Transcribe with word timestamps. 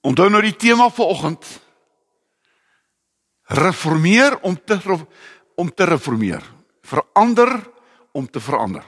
Onthou 0.00 0.30
nou 0.32 0.40
die 0.42 0.56
tema 0.56 0.88
vir 0.90 1.06
oggend. 1.12 1.44
Reformeer 3.60 4.38
om 4.40 4.56
te 4.56 4.80
om 5.54 5.68
te 5.74 5.84
reformeer. 5.84 6.42
Verander 6.82 7.52
om 8.12 8.30
te 8.30 8.40
verander. 8.40 8.84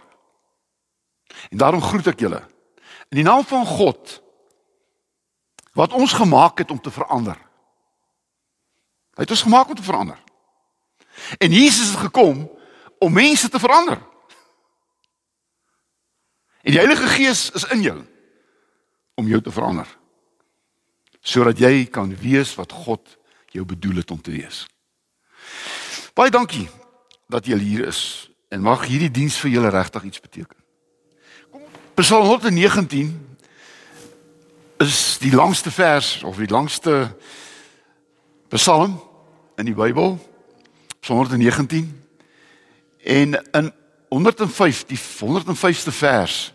En 1.51 1.59
daarom 1.59 1.81
groet 1.81 2.07
ek 2.07 2.21
julle 2.25 2.43
in 3.13 3.21
die 3.21 3.25
naam 3.29 3.45
van 3.45 3.67
God 3.69 4.19
wat 5.77 5.93
ons 5.93 6.13
gemaak 6.17 6.59
het 6.65 6.71
om 6.71 6.81
te 6.81 6.91
verander. 6.91 7.37
Hy 9.15 9.25
het 9.27 9.31
ons 9.31 9.43
gemaak 9.43 9.69
om 9.69 9.75
te 9.75 9.83
verander. 9.83 10.19
En 11.39 11.53
Jesus 11.53 11.89
het 11.89 11.99
gekom 11.99 12.51
om 12.99 13.13
mense 13.13 13.49
te 13.49 13.59
verander. 13.59 14.01
En 16.63 16.71
die 16.71 16.79
Heilige 16.79 17.07
Gees 17.07 17.51
is 17.51 17.65
in 17.65 17.81
jou 17.81 17.99
om 19.15 19.27
jou 19.27 19.41
te 19.43 19.53
verander 19.53 19.89
sodat 21.23 21.61
jy 21.63 21.85
kan 21.87 22.11
wees 22.19 22.51
wat 22.59 22.73
God 22.75 23.13
jou 23.55 23.63
bedoel 23.65 24.01
het 24.01 24.11
om 24.11 24.19
te 24.21 24.33
wees. 24.35 24.65
Baie 26.19 26.33
dankie 26.35 26.67
dat 27.31 27.47
julle 27.47 27.63
hier 27.63 27.87
is 27.87 28.31
en 28.51 28.65
mag 28.65 28.83
hierdie 28.91 29.11
diens 29.11 29.37
vir 29.39 29.55
julle 29.55 29.71
regtig 29.71 30.09
iets 30.09 30.21
beteken. 30.21 30.59
Kom 31.53 31.63
Psalm 31.95 32.27
119 32.27 33.13
is 34.83 34.99
die 35.23 35.31
langste 35.31 35.71
vers 35.71 36.23
of 36.27 36.43
die 36.43 36.51
langste 36.51 37.15
Psalm 38.51 38.99
in 39.57 39.65
die 39.65 39.75
Bybel. 39.75 40.19
Psalm 41.03 41.19
119 41.19 42.03
en 43.03 43.43
in 43.53 43.73
105 44.09 44.85
die 44.87 44.99
105ste 44.99 45.91
vers 45.91 46.53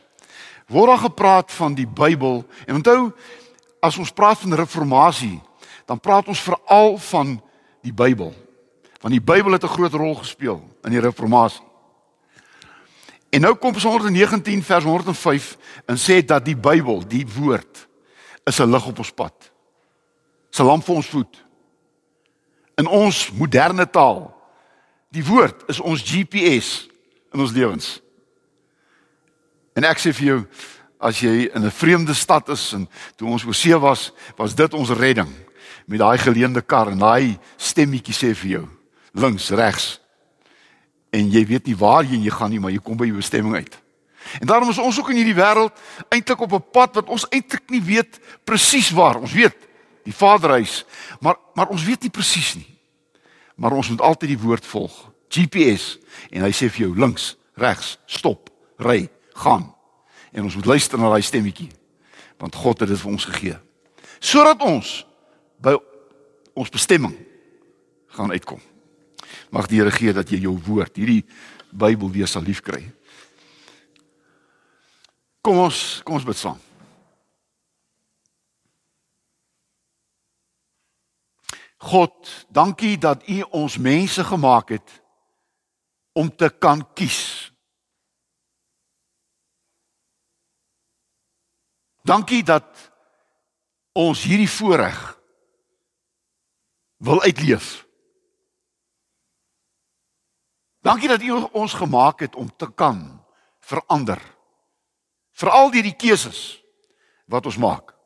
word 0.67 0.88
daar 0.88 1.04
gepraat 1.04 1.52
van 1.52 1.76
die 1.76 1.88
Bybel 1.88 2.45
en 2.66 2.80
onthou 2.80 3.12
as 3.84 3.98
ons 4.00 4.14
praat 4.16 4.39
van 4.39 4.56
reformatie 4.56 5.42
dan 5.86 6.00
praat 6.00 6.28
ons 6.28 6.44
veral 6.44 6.95
van 7.09 7.36
die 7.84 7.92
Bybel 7.92 8.31
want 9.02 9.14
die 9.14 9.23
Bybel 9.23 9.58
het 9.58 9.64
'n 9.64 9.76
groot 9.76 9.94
rol 9.94 10.16
gespeel 10.16 10.64
in 10.84 10.92
die 10.92 11.04
reformatie 11.04 11.66
en 13.30 13.42
nou 13.42 13.56
kom 13.56 13.73
Psalm 13.73 14.00
119 14.00 14.64
vers 14.64 14.84
105 14.84 15.58
en 15.86 15.98
sê 15.98 16.26
dat 16.26 16.45
die 16.45 16.58
Bybel 16.58 17.08
die 17.08 17.28
woord 17.28 17.88
is 18.45 18.59
'n 18.59 18.72
lig 18.72 18.88
op 18.88 18.98
ons 19.00 19.11
pad 19.11 19.52
'n 20.59 20.64
lamp 20.64 20.84
vir 20.86 20.95
ons 20.95 21.08
voet 21.08 21.47
in 22.78 22.88
ons 22.88 23.31
moderne 23.31 23.86
taal 23.89 24.28
die 25.09 25.25
woord 25.25 25.64
is 25.67 25.80
ons 25.80 26.03
GPS 26.03 26.88
in 27.33 27.39
ons 27.42 27.52
lewens 27.52 27.97
En 29.78 29.86
ek 29.86 30.02
sê 30.02 30.11
vir 30.17 30.25
jou 30.31 30.38
as 30.98 31.20
jy 31.22 31.50
in 31.53 31.66
'n 31.66 31.72
vreemde 31.72 32.14
stad 32.14 32.50
is 32.50 32.73
en 32.73 32.89
toe 33.16 33.30
ons 33.30 33.45
oor 33.45 33.53
see 33.53 33.78
was, 33.78 34.11
was 34.36 34.55
dit 34.55 34.73
ons 34.73 34.89
redding 34.89 35.30
met 35.86 36.00
daai 36.00 36.17
geleende 36.17 36.61
kar 36.61 36.89
en 36.89 36.98
daai 36.98 37.38
stemmetjie 37.58 38.14
sê 38.14 38.33
vir 38.33 38.50
jou 38.50 38.67
links, 39.14 39.50
regs. 39.50 40.00
En 41.11 41.30
jy 41.30 41.45
weet 41.45 41.66
nie 41.66 41.75
waarheen 41.75 42.23
jy 42.23 42.31
gaan 42.31 42.50
nie, 42.50 42.59
maar 42.59 42.72
jy 42.72 42.80
kom 42.80 42.98
by 42.98 43.05
jou 43.05 43.16
bestemming 43.16 43.55
uit. 43.55 43.78
En 44.42 44.48
daarom 44.48 44.70
is 44.70 44.78
ons 44.78 45.00
ook 45.00 45.09
in 45.09 45.16
hierdie 45.16 45.38
wêreld 45.38 45.72
eintlik 46.09 46.42
op 46.42 46.53
'n 46.53 46.72
pad 46.72 46.95
wat 46.95 47.09
ons 47.09 47.28
eintlik 47.30 47.70
nie 47.70 47.81
weet 47.81 48.20
presies 48.44 48.89
waar. 48.89 49.22
Ons 49.22 49.33
weet 49.33 49.55
die 50.08 50.16
Vaderhuis, 50.16 50.86
maar 51.19 51.36
maar 51.58 51.72
ons 51.73 51.83
weet 51.83 52.05
nie 52.05 52.13
presies 52.13 52.53
nie. 52.55 52.69
Maar 53.58 53.73
ons 53.75 53.89
moet 53.89 54.02
altyd 54.05 54.36
die 54.36 54.39
woord 54.39 54.66
volg. 54.66 54.94
GPS 55.33 55.97
en 56.30 56.45
hy 56.45 56.52
sê 56.55 56.69
vir 56.72 56.86
jou 56.86 56.94
links, 56.95 57.33
regs, 57.59 57.97
stop, 58.05 58.52
ry 58.80 59.08
gaan. 59.42 59.65
En 60.32 60.45
ons 60.45 60.55
moet 60.59 60.70
luister 60.76 61.02
na 61.02 61.09
daai 61.11 61.26
stemmetjie. 61.26 61.71
Want 62.37 62.55
God 62.55 62.83
het 62.83 62.92
dit 62.93 63.02
vir 63.02 63.11
ons 63.11 63.26
gegee. 63.32 63.58
Sodat 64.21 64.61
ons 64.61 64.92
by 65.61 65.73
ons 66.58 66.71
bestemming 66.73 67.15
gaan 68.14 68.32
uitkom. 68.32 68.61
Mag 69.49 69.67
die 69.67 69.82
Here 69.82 69.92
gee 69.92 70.14
dat 70.14 70.30
jy 70.30 70.43
jou 70.45 70.55
woord, 70.67 70.95
hierdie 70.98 71.23
Bybel 71.67 72.09
weer 72.14 72.30
sal 72.30 72.45
liefkry. 72.48 72.86
Kom 75.43 75.59
ons, 75.65 75.99
kom 76.05 76.15
ons 76.15 76.26
bid 76.27 76.39
saam. 76.39 76.67
God, 81.77 82.45
dankie 82.49 82.98
dat 82.98 83.27
U 83.30 83.42
ons 83.42 83.77
mense 83.77 84.23
gemaak 84.23 84.70
het 84.70 85.02
om 86.17 86.36
te 86.36 86.49
kan 86.49 86.93
kies. 86.93 87.52
Dankie 92.02 92.43
dat 92.43 92.92
ons 93.93 94.23
hierdie 94.23 94.49
voorreg 94.49 94.98
wil 96.98 97.21
uitleef. 97.21 97.86
Dankie 100.82 101.09
dat 101.11 101.21
U 101.21 101.32
ons 101.52 101.73
gemaak 101.73 102.20
het 102.20 102.36
om 102.36 102.55
te 102.55 102.71
kan 102.73 103.26
verander. 103.59 104.21
Veral 105.32 105.70
deur 105.71 105.83
die 105.83 105.95
keuses 105.95 106.64
wat 107.26 107.45
ons 107.45 107.58
maak. 107.58 107.96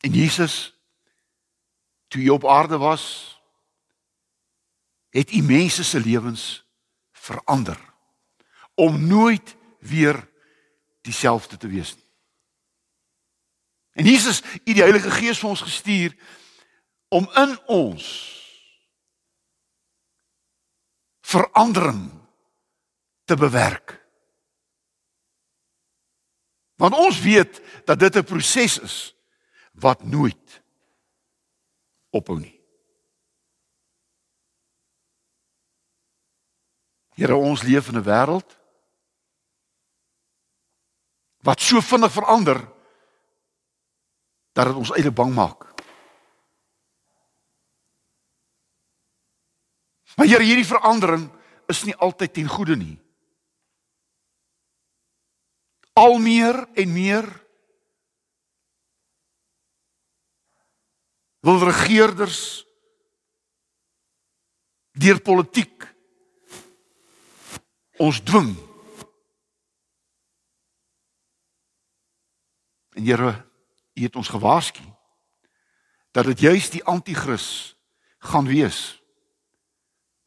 En 0.00 0.12
Jesus 0.12 0.74
toe 2.08 2.22
hy 2.22 2.28
op 2.28 2.46
aarde 2.46 2.78
was, 2.78 3.04
het 5.10 5.32
U 5.32 5.42
mense 5.42 5.84
se 5.84 6.00
lewens 6.00 6.64
verander 7.12 7.78
om 8.74 9.06
nooit 9.06 9.56
weer 9.78 10.28
dieselfde 11.00 11.56
te 11.56 11.68
wees 11.68 11.94
nie. 11.94 12.08
En 13.92 14.04
Jesus 14.04 14.42
het 14.42 14.64
die 14.64 14.82
Heilige 14.82 15.10
Gees 15.10 15.38
vir 15.38 15.50
ons 15.50 15.60
gestuur 15.66 16.14
om 17.08 17.26
in 17.36 17.56
ons 17.66 18.06
verandering 21.20 22.10
te 23.24 23.36
bewerk. 23.36 23.98
Want 26.80 26.96
ons 26.96 27.20
weet 27.20 27.60
dat 27.84 27.98
dit 27.98 28.16
'n 28.16 28.24
proses 28.24 28.78
is 28.78 29.14
wat 29.70 30.04
nooit 30.04 30.62
ophou 32.10 32.38
nie. 32.38 32.60
Here, 37.14 37.36
ons 37.36 37.62
leef 37.62 37.88
in 37.88 37.98
'n 38.00 38.04
wêreld 38.04 38.56
wat 41.40 41.60
so 41.60 41.80
vinnig 41.80 42.12
verander 42.12 42.60
dat 44.52 44.66
dit 44.66 44.76
ons 44.76 44.90
eintlik 44.92 45.14
bang 45.14 45.34
maak. 45.34 45.68
Maar 50.16 50.26
Here, 50.26 50.42
hierdie 50.44 50.66
verandering 50.66 51.30
is 51.66 51.84
nie 51.84 51.96
altyd 51.96 52.32
ten 52.34 52.48
goeie 52.48 52.76
nie. 52.76 52.98
Al 55.92 56.18
meer 56.18 56.68
en 56.74 56.92
meer 56.92 57.26
wil 61.40 61.62
regerders 61.64 62.66
deur 64.92 65.20
politiek 65.20 65.86
ons 68.00 68.22
dwing. 68.24 68.56
En 72.96 73.04
Here, 73.04 73.48
U 73.94 74.02
het 74.02 74.16
ons 74.16 74.28
gewaarsku 74.28 74.84
dat 76.10 76.24
dit 76.24 76.40
juis 76.40 76.70
die 76.70 76.84
anti-kris 76.84 77.76
gaan 78.18 78.46
wees 78.48 79.00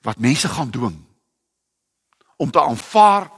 wat 0.06 0.20
mense 0.20 0.48
gaan 0.48 0.72
dwing 0.72 0.96
om 2.38 2.52
te 2.52 2.62
aanvaar 2.62 3.32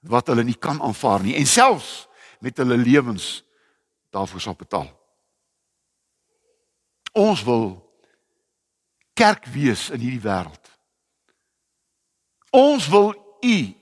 wat 0.00 0.26
hulle 0.26 0.44
nie 0.44 0.58
kan 0.58 0.80
aanvaar 0.82 1.22
nie 1.22 1.36
en 1.36 1.46
selfs 1.46 2.08
met 2.40 2.56
hulle 2.56 2.76
lewens 2.76 3.42
daarvoor 4.10 4.40
sal 4.40 4.56
betaal. 4.56 4.99
Ons 7.12 7.42
wil 7.42 7.78
kerk 9.14 9.46
wees 9.46 9.90
in 9.90 10.00
hierdie 10.00 10.22
wêreld. 10.22 10.70
Ons 12.50 12.88
wil 12.88 13.14
u 13.40 13.74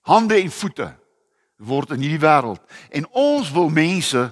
hande 0.00 0.40
en 0.40 0.50
voete 0.50 0.88
word 1.56 1.90
in 1.90 2.02
hierdie 2.04 2.22
wêreld 2.22 2.62
en 2.94 3.08
ons 3.10 3.50
wil 3.50 3.68
mense 3.68 4.24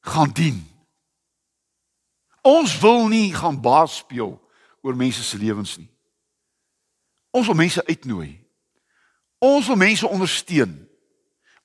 gaan 0.00 0.32
dien. 0.32 0.60
Ons 2.42 2.78
wil 2.80 3.08
nie 3.08 3.34
gaan 3.34 3.60
baas 3.60 3.96
speel 3.96 4.36
oor 4.82 4.96
mense 4.96 5.22
se 5.22 5.38
lewens 5.38 5.76
nie. 5.76 5.90
Ons 7.30 7.46
wil 7.46 7.58
mense 7.58 7.84
uitnooi. 7.84 8.46
Ons 9.38 9.66
wil 9.66 9.76
mense 9.76 10.06
ondersteun. 10.08 10.88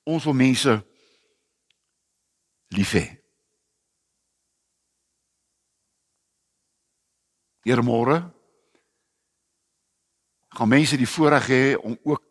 Ons 0.04 0.24
wil 0.24 0.34
mense 0.34 0.84
lief 2.68 2.92
hê. 2.92 3.13
Eermôre 7.64 8.20
gaan 10.54 10.70
mense 10.70 10.96
die 11.00 11.08
voorreg 11.08 11.46
hê 11.50 11.62
om 11.80 11.96
ook 12.04 12.22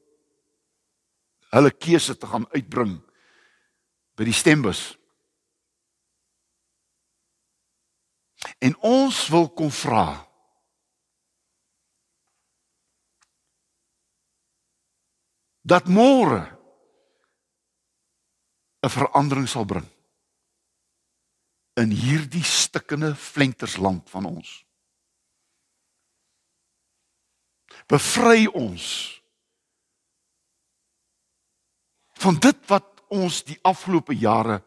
hulle 1.53 1.71
keuse 1.71 2.15
te 2.17 2.29
gaan 2.29 2.45
uitbring 2.53 2.97
by 4.17 4.27
die 4.27 4.35
stembus. 4.35 4.93
En 8.63 8.75
ons 8.85 9.27
wil 9.33 9.49
kom 9.51 9.71
vra. 9.73 10.05
Dat 15.63 15.87
môre 15.87 16.51
'n 18.83 18.89
verandering 18.89 19.47
sal 19.47 19.65
bring 19.65 19.87
in 21.79 21.89
hierdie 21.89 22.43
stikkende 22.43 23.15
flentersland 23.15 24.09
van 24.09 24.25
ons. 24.25 24.65
Bevry 27.87 28.45
ons 28.47 28.85
van 32.23 32.37
dit 32.39 32.59
wat 32.71 33.03
ons 33.11 33.41
die 33.43 33.57
afgelope 33.67 34.15
jare 34.15 34.61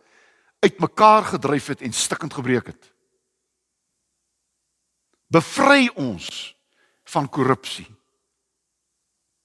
uitmekaar 0.60 1.24
gedryf 1.32 1.70
het 1.72 1.82
en 1.86 1.92
stikkend 1.92 2.34
gebreek 2.36 2.66
het. 2.72 2.92
Bevry 5.32 5.88
ons 5.94 6.54
van 7.06 7.28
korrupsie, 7.28 7.88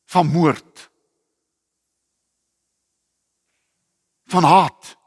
van 0.05 0.27
moord, 0.27 0.89
van 4.31 4.43
haat. 4.43 4.97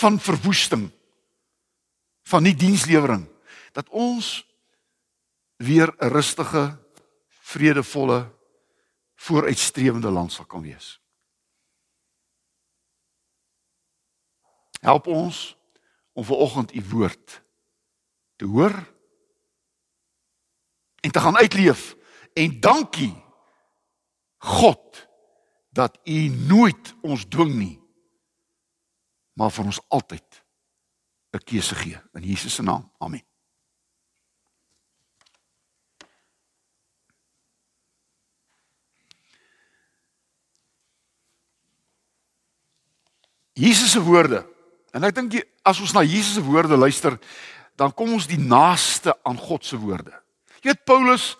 van 0.00 0.20
verwoesting 0.20 0.86
van 2.30 2.46
nie 2.46 2.54
dienslewering 2.54 3.26
dat 3.74 3.88
ons 3.88 4.46
weer 5.58 5.94
'n 5.98 6.08
rustige 6.08 6.78
vredevolle 7.28 8.38
vooruitstrewende 9.14 10.10
land 10.10 10.32
sal 10.32 10.46
kan 10.46 10.62
wees. 10.62 11.00
Help 14.80 15.06
ons 15.06 15.56
om 16.12 16.24
ver 16.24 16.36
oggend 16.36 16.74
u 16.74 16.82
woord 16.88 17.42
te 18.36 18.44
hoor 18.44 18.74
en 21.00 21.10
te 21.10 21.20
gaan 21.20 21.36
uitleef 21.36 21.96
en 22.32 22.60
dankie 22.60 23.14
God 24.36 25.08
dat 25.68 25.98
u 26.04 26.28
nooit 26.28 26.94
ons 27.02 27.24
dwing 27.28 27.54
nie 27.54 27.76
maar 29.32 29.52
vir 29.52 29.64
ons 29.64 29.80
altyd 29.88 30.44
'n 31.32 31.44
keuse 31.44 31.74
gee 31.74 32.00
in 32.14 32.22
Jesus 32.22 32.54
se 32.54 32.62
naam. 32.62 32.90
Amen. 32.98 33.22
Jesus 43.52 43.90
se 43.90 44.00
woorde. 44.00 44.46
En 44.90 45.04
ek 45.04 45.14
dink 45.14 45.36
as 45.62 45.80
ons 45.80 45.92
na 45.92 46.02
Jesus 46.02 46.38
se 46.38 46.42
woorde 46.42 46.76
luister, 46.76 47.18
dan 47.76 47.92
kom 47.94 48.12
ons 48.16 48.26
die 48.26 48.40
naaste 48.40 49.14
aan 49.22 49.36
God 49.36 49.64
se 49.64 49.76
woorde. 49.78 50.14
Jy 50.60 50.72
weet 50.72 50.84
Paulus 50.84 51.36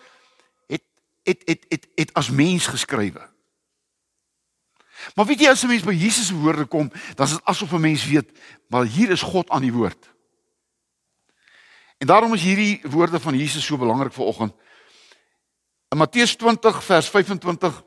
het 0.69 0.85
het 1.25 1.43
het 1.47 1.65
het 1.69 1.89
het 1.95 2.15
as 2.15 2.31
mens 2.31 2.67
geskrywe. 2.67 3.30
Maar 5.15 5.27
weet 5.27 5.41
jy 5.41 5.49
as 5.49 5.63
'n 5.63 5.69
mens 5.69 5.83
by 5.83 5.93
Jesus 5.93 6.27
se 6.27 6.35
woorde 6.35 6.67
kom, 6.67 6.91
dan 7.15 7.27
is 7.27 7.33
dit 7.33 7.45
asof 7.45 7.73
'n 7.73 7.81
mens 7.81 8.07
weet, 8.07 8.31
maar 8.69 8.85
hier 8.85 9.11
is 9.11 9.23
God 9.23 9.51
aan 9.51 9.63
die 9.63 9.73
woord. 9.73 10.11
En 11.99 12.07
daarom 12.07 12.35
is 12.35 12.43
hierdie 12.43 12.81
woorde 12.83 13.21
van 13.21 13.39
Jesus 13.39 13.65
so 13.65 13.77
belangrik 13.77 14.13
vir 14.13 14.25
oggend. 14.25 14.55
In 15.89 15.99
Matteus 15.99 16.37
20 16.37 16.85
vers 16.85 17.09
25 17.09 17.83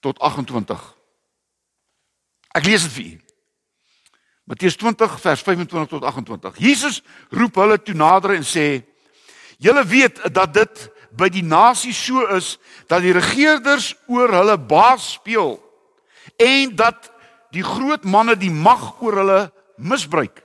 tot 0.00 0.18
28. 0.18 0.96
Ek 2.48 2.64
lees 2.64 2.82
dit 2.82 2.92
vir 2.92 3.04
u. 3.04 3.20
Matteus 4.48 4.76
20 4.76 5.20
vers 5.20 5.42
25 5.42 5.88
tot 5.88 6.04
28. 6.04 6.58
Jesus 6.58 7.02
roep 7.30 7.54
hulle 7.60 7.76
toe 7.82 7.94
nader 7.94 8.34
en 8.34 8.46
sê: 8.46 8.82
"Julle 9.58 9.84
weet 9.84 10.34
dat 10.34 10.54
dit 10.54 10.90
by 11.16 11.28
die 11.32 11.44
nasie 11.44 11.94
so 11.96 12.26
is 12.36 12.56
dat 12.88 13.02
die 13.04 13.14
regerders 13.16 13.94
oor 14.06 14.32
hulle 14.32 14.58
baas 14.58 15.14
speel 15.16 15.56
en 16.36 16.74
dat 16.76 17.08
die 17.54 17.64
groot 17.64 18.04
manne 18.04 18.36
die 18.36 18.52
mag 18.52 19.00
oor 19.00 19.22
hulle 19.22 19.40
misbruik. 19.78 20.42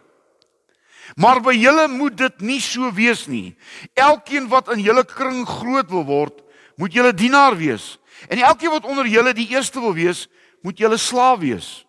Maar 1.20 1.42
by 1.44 1.54
julle 1.58 1.88
moet 1.92 2.16
dit 2.18 2.42
nie 2.42 2.62
so 2.64 2.90
wees 2.96 3.26
nie. 3.28 3.54
Elkeen 3.94 4.48
wat 4.50 4.72
in 4.74 4.82
julle 4.82 5.04
kring 5.06 5.44
groot 5.46 5.90
wil 5.92 6.06
word, 6.08 6.40
moet 6.80 6.96
julle 6.96 7.14
dienaar 7.14 7.58
wees. 7.60 7.98
En 8.32 8.40
elkeen 8.40 8.72
wat 8.74 8.88
onder 8.88 9.08
julle 9.10 9.34
die 9.36 9.50
eerste 9.52 9.82
wil 9.84 9.94
wees, 9.94 10.28
moet 10.64 10.80
julle 10.80 10.98
slaaf 10.98 11.42
wees. 11.44 11.84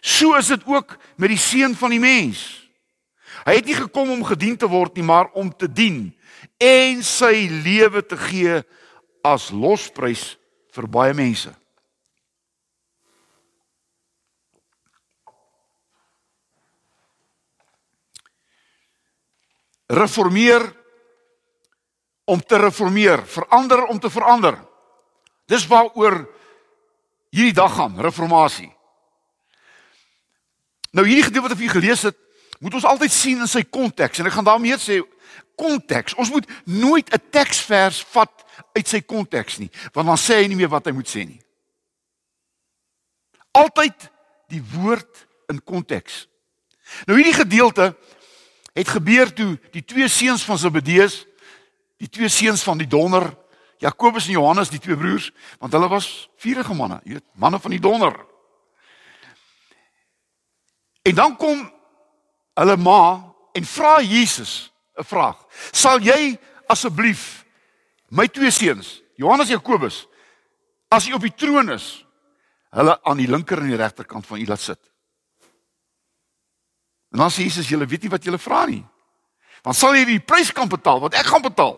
So 0.00 0.34
is 0.36 0.50
dit 0.50 0.64
ook 0.66 0.96
met 1.16 1.30
die 1.30 1.40
seun 1.40 1.76
van 1.76 1.94
die 1.94 2.02
mens. 2.02 2.42
Hy 3.46 3.54
het 3.60 3.68
nie 3.68 3.78
gekom 3.78 4.10
om 4.10 4.24
gedien 4.26 4.56
te 4.58 4.68
word 4.68 4.96
nie, 4.98 5.06
maar 5.06 5.30
om 5.38 5.52
te 5.56 5.68
dien 5.70 6.10
en 6.58 7.02
sy 7.06 7.48
lewe 7.64 8.02
te 8.06 8.18
gee 8.18 8.60
as 9.26 9.50
losprys 9.52 10.36
vir 10.74 10.86
baie 10.90 11.14
mense. 11.16 11.52
Reformeer 19.90 20.62
om 22.30 22.40
te 22.40 22.58
reformeer, 22.62 23.24
verander 23.26 23.88
om 23.90 23.98
te 23.98 24.10
verander. 24.10 24.54
Dis 25.50 25.66
waaroor 25.66 26.20
hierdie 27.34 27.56
dag 27.56 27.74
gaan, 27.74 27.98
reformatie. 27.98 28.70
Nou 30.94 31.06
hierdie 31.06 31.26
gedeelte 31.26 31.48
wat 31.48 31.54
ek 31.56 31.58
vir 31.58 31.66
julle 31.66 31.80
gelees 31.80 32.04
het, 32.06 32.18
moet 32.60 32.76
ons 32.78 32.86
altyd 32.86 33.14
sien 33.14 33.42
in 33.42 33.50
sy 33.50 33.64
konteks 33.66 34.20
en 34.20 34.28
ek 34.28 34.36
gaan 34.36 34.46
daarmee 34.46 34.78
sê 34.78 35.00
konteks. 35.54 36.14
Ons 36.14 36.30
moet 36.30 36.46
nooit 36.64 37.08
'n 37.12 37.22
teksvers 37.30 38.02
vat 38.02 38.44
uit 38.72 38.88
sy 38.88 39.00
konteks 39.00 39.58
nie, 39.58 39.70
want 39.92 40.06
dan 40.06 40.16
sê 40.16 40.42
hy 40.42 40.46
nie 40.46 40.56
meer 40.56 40.68
wat 40.68 40.84
hy 40.84 40.92
moet 40.92 41.08
sê 41.08 41.26
nie. 41.26 41.40
Altyd 43.50 44.10
die 44.48 44.62
woord 44.62 45.26
in 45.48 45.64
konteks. 45.64 46.28
Nou 47.06 47.18
hierdie 47.18 47.34
gedeelte 47.34 47.96
het 48.72 48.88
gebeur 48.88 49.32
toe 49.32 49.58
die 49.70 49.84
twee 49.84 50.08
seuns 50.08 50.42
van 50.42 50.58
Zebedeus, 50.58 51.26
die 51.98 52.08
twee 52.08 52.28
seuns 52.28 52.62
van 52.62 52.78
die 52.78 52.86
donder, 52.86 53.36
Jakobus 53.80 54.26
en 54.26 54.36
Johannes, 54.36 54.68
die 54.68 54.78
twee 54.78 54.96
broers, 54.96 55.30
want 55.58 55.72
hulle 55.72 55.88
was 55.88 56.28
vurige 56.36 56.74
manne, 56.74 57.00
jy 57.04 57.16
weet, 57.16 57.24
manne 57.34 57.60
van 57.60 57.70
die 57.70 57.80
donder. 57.80 58.16
En 61.02 61.14
dan 61.14 61.36
kom 61.36 61.62
hulle 62.60 62.76
ma 62.76 63.02
en 63.56 63.64
vra 63.64 64.00
Jesus 64.04 64.68
'n 65.00 65.04
vraag. 65.04 65.38
Sal 65.72 66.00
jy 66.00 66.38
asseblief 66.68 67.44
my 68.08 68.26
twee 68.28 68.50
seuns, 68.50 69.02
Johannes 69.16 69.48
en 69.48 69.58
Jakobus, 69.58 70.06
as 70.88 71.06
jy 71.06 71.14
op 71.14 71.24
die 71.24 71.34
troon 71.34 71.70
is, 71.70 72.04
hulle 72.70 72.94
aan 73.02 73.16
die 73.16 73.28
linker 73.30 73.58
en 73.58 73.72
die 73.72 73.80
regterkant 73.80 74.26
van 74.26 74.38
U 74.38 74.46
laat 74.46 74.60
sit? 74.60 74.80
En 77.10 77.18
dan 77.18 77.30
sê 77.30 77.46
Jesus, 77.46 77.68
julle 77.68 77.86
weet 77.86 78.06
nie 78.06 78.12
wat 78.12 78.24
julle 78.24 78.38
vra 78.38 78.64
nie. 78.66 78.84
Want 79.62 79.76
sal 79.76 79.96
jy 79.98 80.04
die 80.08 80.22
prys 80.24 80.52
kan 80.54 80.68
betaal 80.70 81.00
wat 81.02 81.16
ek 81.18 81.26
gaan 81.26 81.42
betaal? 81.42 81.76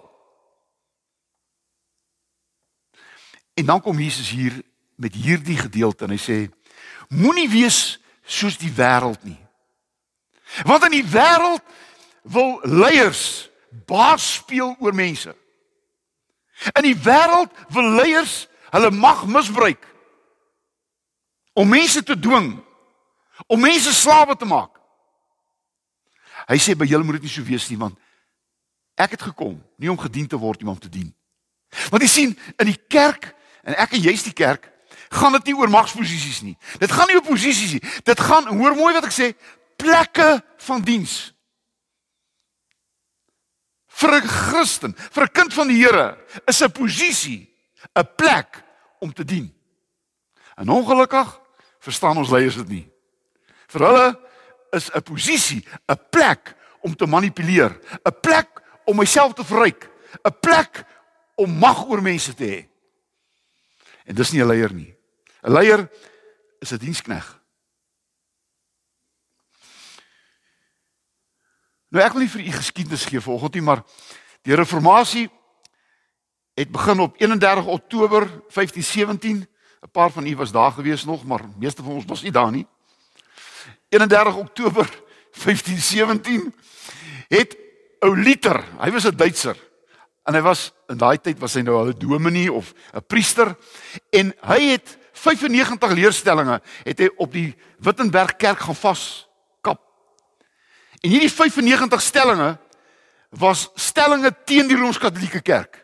En 3.59 3.67
dan 3.69 3.81
kom 3.81 3.99
Jesus 3.99 4.31
hier 4.31 4.61
met 4.97 5.15
hierdie 5.15 5.59
gedeelte 5.59 6.07
en 6.07 6.15
hy 6.15 6.21
sê 6.21 6.37
moenie 7.13 7.49
wees 7.51 7.99
soos 8.23 8.57
die 8.61 8.73
wêreld 8.73 9.25
nie. 9.27 9.39
Want 10.69 10.85
in 10.89 11.01
die 11.01 11.09
wêreld 11.09 11.65
wil 12.23 12.61
leiers 12.63 13.51
baas 13.87 14.35
speel 14.35 14.77
oor 14.79 14.95
mense. 14.95 15.35
In 16.77 16.87
die 16.87 16.97
wêreld 16.97 17.51
wil 17.75 17.89
leiers 17.99 18.47
hulle 18.71 18.91
mag 18.91 19.27
misbruik 19.27 19.89
om 21.53 21.69
mense 21.69 22.01
te 22.03 22.17
dwing, 22.17 22.55
om 23.47 23.61
mense 23.61 23.93
slawe 23.93 24.37
te 24.37 24.49
maak. 24.49 24.79
Hy 26.49 26.57
sê 26.57 26.75
by 26.79 26.87
julle 26.89 27.05
moet 27.05 27.21
dit 27.21 27.29
nie 27.29 27.35
so 27.35 27.45
wees 27.47 27.69
nie 27.69 27.81
want 27.81 27.99
ek 29.01 29.17
het 29.17 29.25
gekom 29.25 29.57
nie 29.81 29.91
om 29.91 29.99
gedien 29.99 30.29
te 30.29 30.39
word 30.39 30.61
nie, 30.61 30.69
maar 30.69 30.77
om 30.77 30.83
te 30.85 30.93
dien. 30.93 31.11
Want 31.91 32.05
jy 32.05 32.11
sien 32.11 32.33
in 32.61 32.69
die 32.69 32.79
kerk 32.93 33.31
en 33.65 33.77
ek 33.81 33.97
en 33.97 34.05
jy's 34.05 34.25
die 34.27 34.37
kerk 34.37 34.69
gaan 35.13 35.37
dit 35.37 35.51
nie 35.51 35.57
oor 35.59 35.71
magsposisies 35.73 36.41
nie. 36.45 36.55
Dit 36.81 36.93
gaan 36.93 37.09
nie 37.09 37.17
oor 37.19 37.27
posisies 37.27 37.77
nie. 37.77 37.83
Dit 38.05 38.21
gaan 38.21 38.49
hoor 38.49 38.77
mooi 38.77 38.93
wat 38.97 39.09
ek 39.09 39.15
sê, 39.15 39.33
plekke 39.81 40.39
van 40.69 40.85
diens. 40.85 41.33
Vir 44.03 44.19
'n 44.19 44.27
Christen, 44.27 44.95
vir 44.97 45.25
'n 45.25 45.33
kind 45.33 45.55
van 45.55 45.69
die 45.69 45.79
Here 45.79 46.19
is 46.47 46.61
'n 46.61 46.73
posisie 46.73 47.49
'n 47.95 48.09
plek 48.17 48.63
om 48.99 49.13
te 49.13 49.25
dien. 49.25 49.55
En 50.57 50.69
ongelukkig 50.69 51.41
verstaan 51.79 52.17
ons 52.17 52.31
leiers 52.31 52.57
dit 52.57 52.69
nie. 52.69 52.91
Vir 53.67 53.81
hulle 53.81 54.19
is 54.71 54.91
'n 54.91 55.03
posisie 55.03 55.65
'n 55.87 55.99
plek 56.11 56.55
om 56.81 56.97
te 56.97 57.07
manipuleer, 57.07 57.79
'n 58.05 58.21
plek 58.21 58.63
om 58.85 58.97
myself 58.97 59.35
te 59.35 59.45
verryk, 59.45 59.89
'n 60.25 60.39
plek 60.41 60.85
om 61.35 61.59
mag 61.59 61.87
oor 61.87 62.03
mense 62.03 62.35
te 62.35 62.45
hê. 62.45 62.69
En 64.05 64.15
dis 64.15 64.33
nie 64.33 64.43
'n 64.43 64.47
leier 64.47 64.73
nie. 64.73 64.95
'n 65.43 65.53
Leier 65.53 65.89
is 66.61 66.73
'n 66.73 66.79
dienskneg. 66.79 67.42
Nou 71.93 72.01
ek 72.01 72.15
wil 72.17 72.25
nie 72.25 72.33
vir 72.33 72.41
u 72.41 72.53
geskiedenis 72.57 73.05
gee 73.05 73.21
vanoggend 73.21 73.59
nie, 73.59 73.65
maar 73.67 73.83
die 74.49 74.57
reformatie 74.57 75.27
het 76.57 76.71
begin 76.73 77.03
op 77.05 77.19
31 77.21 77.67
Oktober 77.69 78.25
1517. 78.49 79.43
'n 79.83 79.91
Paar 79.93 80.11
van 80.11 80.27
u 80.27 80.37
was 80.37 80.53
daar 80.53 80.73
gewees 80.73 81.05
nog, 81.05 81.25
maar 81.25 81.41
meeste 81.59 81.83
van 81.83 81.93
ons 81.93 82.05
was 82.05 82.23
nie 82.23 82.33
daar 82.33 82.51
nie. 82.51 82.67
31 83.89 84.37
Oktober 84.37 84.89
1517 85.33 86.55
het 87.29 87.57
ou 88.01 88.17
Luther, 88.17 88.65
hy 88.79 88.91
was 88.91 89.05
'n 89.05 89.17
Duitser. 89.17 89.57
En 90.25 90.35
hy 90.35 90.41
was 90.41 90.73
in 90.89 90.97
daai 90.97 91.21
tyd 91.21 91.39
was 91.39 91.55
hy 91.55 91.61
nou 91.61 91.89
'n 91.89 91.99
dominee 91.99 92.53
of 92.53 92.73
'n 92.95 93.05
priester 93.07 93.57
en 94.11 94.35
hy 94.41 94.61
het 94.71 94.99
95 95.13 95.93
leerstellings 95.93 96.61
het 96.85 96.99
hy 96.99 97.11
op 97.17 97.33
die 97.33 97.55
Wittenberg 97.79 98.37
kerk 98.37 98.59
gaan 98.59 98.75
vas 98.75 99.29
kap. 99.29 99.32
En 101.03 101.11
hierdie 101.11 101.31
95 101.31 102.03
stellings 102.03 102.59
was 103.43 103.71
stellings 103.75 104.31
teen 104.47 104.69
die 104.69 104.77
Rooms-Katolieke 104.77 105.41
kerk. 105.43 105.81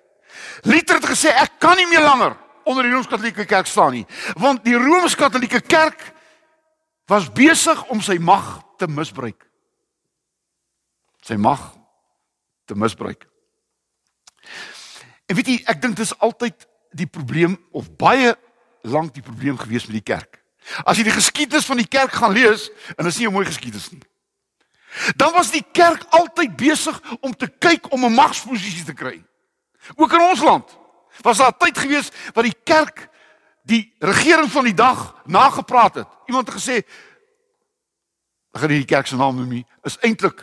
Luther 0.63 1.01
het 1.01 1.09
gesê 1.11 1.33
ek 1.33 1.59
kan 1.63 1.79
nie 1.79 1.89
meer 1.91 2.05
langer 2.05 2.37
onder 2.69 2.85
die 2.85 2.93
Rooms-Katolieke 2.93 3.47
kerk 3.49 3.67
staan 3.67 3.97
nie, 3.97 4.07
want 4.39 4.65
die 4.67 4.77
Rooms-Katolieke 4.79 5.61
kerk 5.65 6.03
was 7.09 7.31
besig 7.33 7.81
om 7.89 8.03
sy 8.05 8.19
mag 8.21 8.59
te 8.79 8.87
misbruik. 8.87 9.47
Sy 11.25 11.39
mag 11.41 11.63
te 12.69 12.77
misbruik. 12.79 13.25
En 15.29 15.37
weet 15.37 15.49
jy, 15.51 15.57
ek 15.69 15.81
dink 15.83 15.97
dis 15.99 16.13
altyd 16.25 16.69
die 16.97 17.09
probleem 17.09 17.57
of 17.77 17.89
baie 18.01 18.37
lank 18.89 19.17
die 19.17 19.25
probleem 19.25 19.59
gewees 19.61 19.89
met 19.89 19.99
die 19.99 20.09
kerk. 20.13 20.39
As 20.85 21.01
jy 21.01 21.09
die 21.09 21.17
geskiedenis 21.17 21.67
van 21.69 21.81
die 21.81 21.89
kerk 21.89 22.15
gaan 22.21 22.37
lees, 22.37 22.69
en 22.95 23.03
dit 23.03 23.13
is 23.13 23.19
nie 23.19 23.29
'n 23.29 23.33
mooi 23.33 23.47
geskiedenis 23.49 23.91
nie. 23.93 24.05
Dan 25.17 25.33
was 25.33 25.51
die 25.51 25.65
kerk 25.73 26.05
altyd 26.09 26.57
besig 26.57 27.03
om 27.21 27.37
te 27.37 27.49
kyk 27.49 27.93
om 27.93 28.05
'n 28.05 28.15
magsposisie 28.15 28.85
te 28.85 28.95
kry. 28.95 29.25
Ook 29.95 30.13
in 30.13 30.21
ons 30.21 30.41
land 30.41 30.79
was 31.21 31.39
daar 31.39 31.57
tyd 31.57 31.79
gewees 31.79 32.11
wat 32.35 32.45
die 32.45 32.59
kerk 32.65 33.09
die 33.63 33.95
regering 33.99 34.51
van 34.51 34.65
die 34.65 34.75
dag 34.75 35.23
nagepraat 35.25 35.95
het. 35.95 36.09
Iemand 36.27 36.49
het 36.49 36.57
gesê 36.57 36.77
ek 38.53 38.61
gaan 38.61 38.73
nie 38.73 38.83
die 38.83 38.95
kerk 38.95 39.07
se 39.07 39.17
naam 39.17 39.37
noem 39.37 39.49
nie, 39.49 39.67
is 39.85 39.99
eintlik 40.03 40.41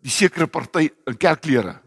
die 0.00 0.10
sekere 0.10 0.46
party 0.46 0.88
in 1.06 1.16
kerkklere. 1.16 1.80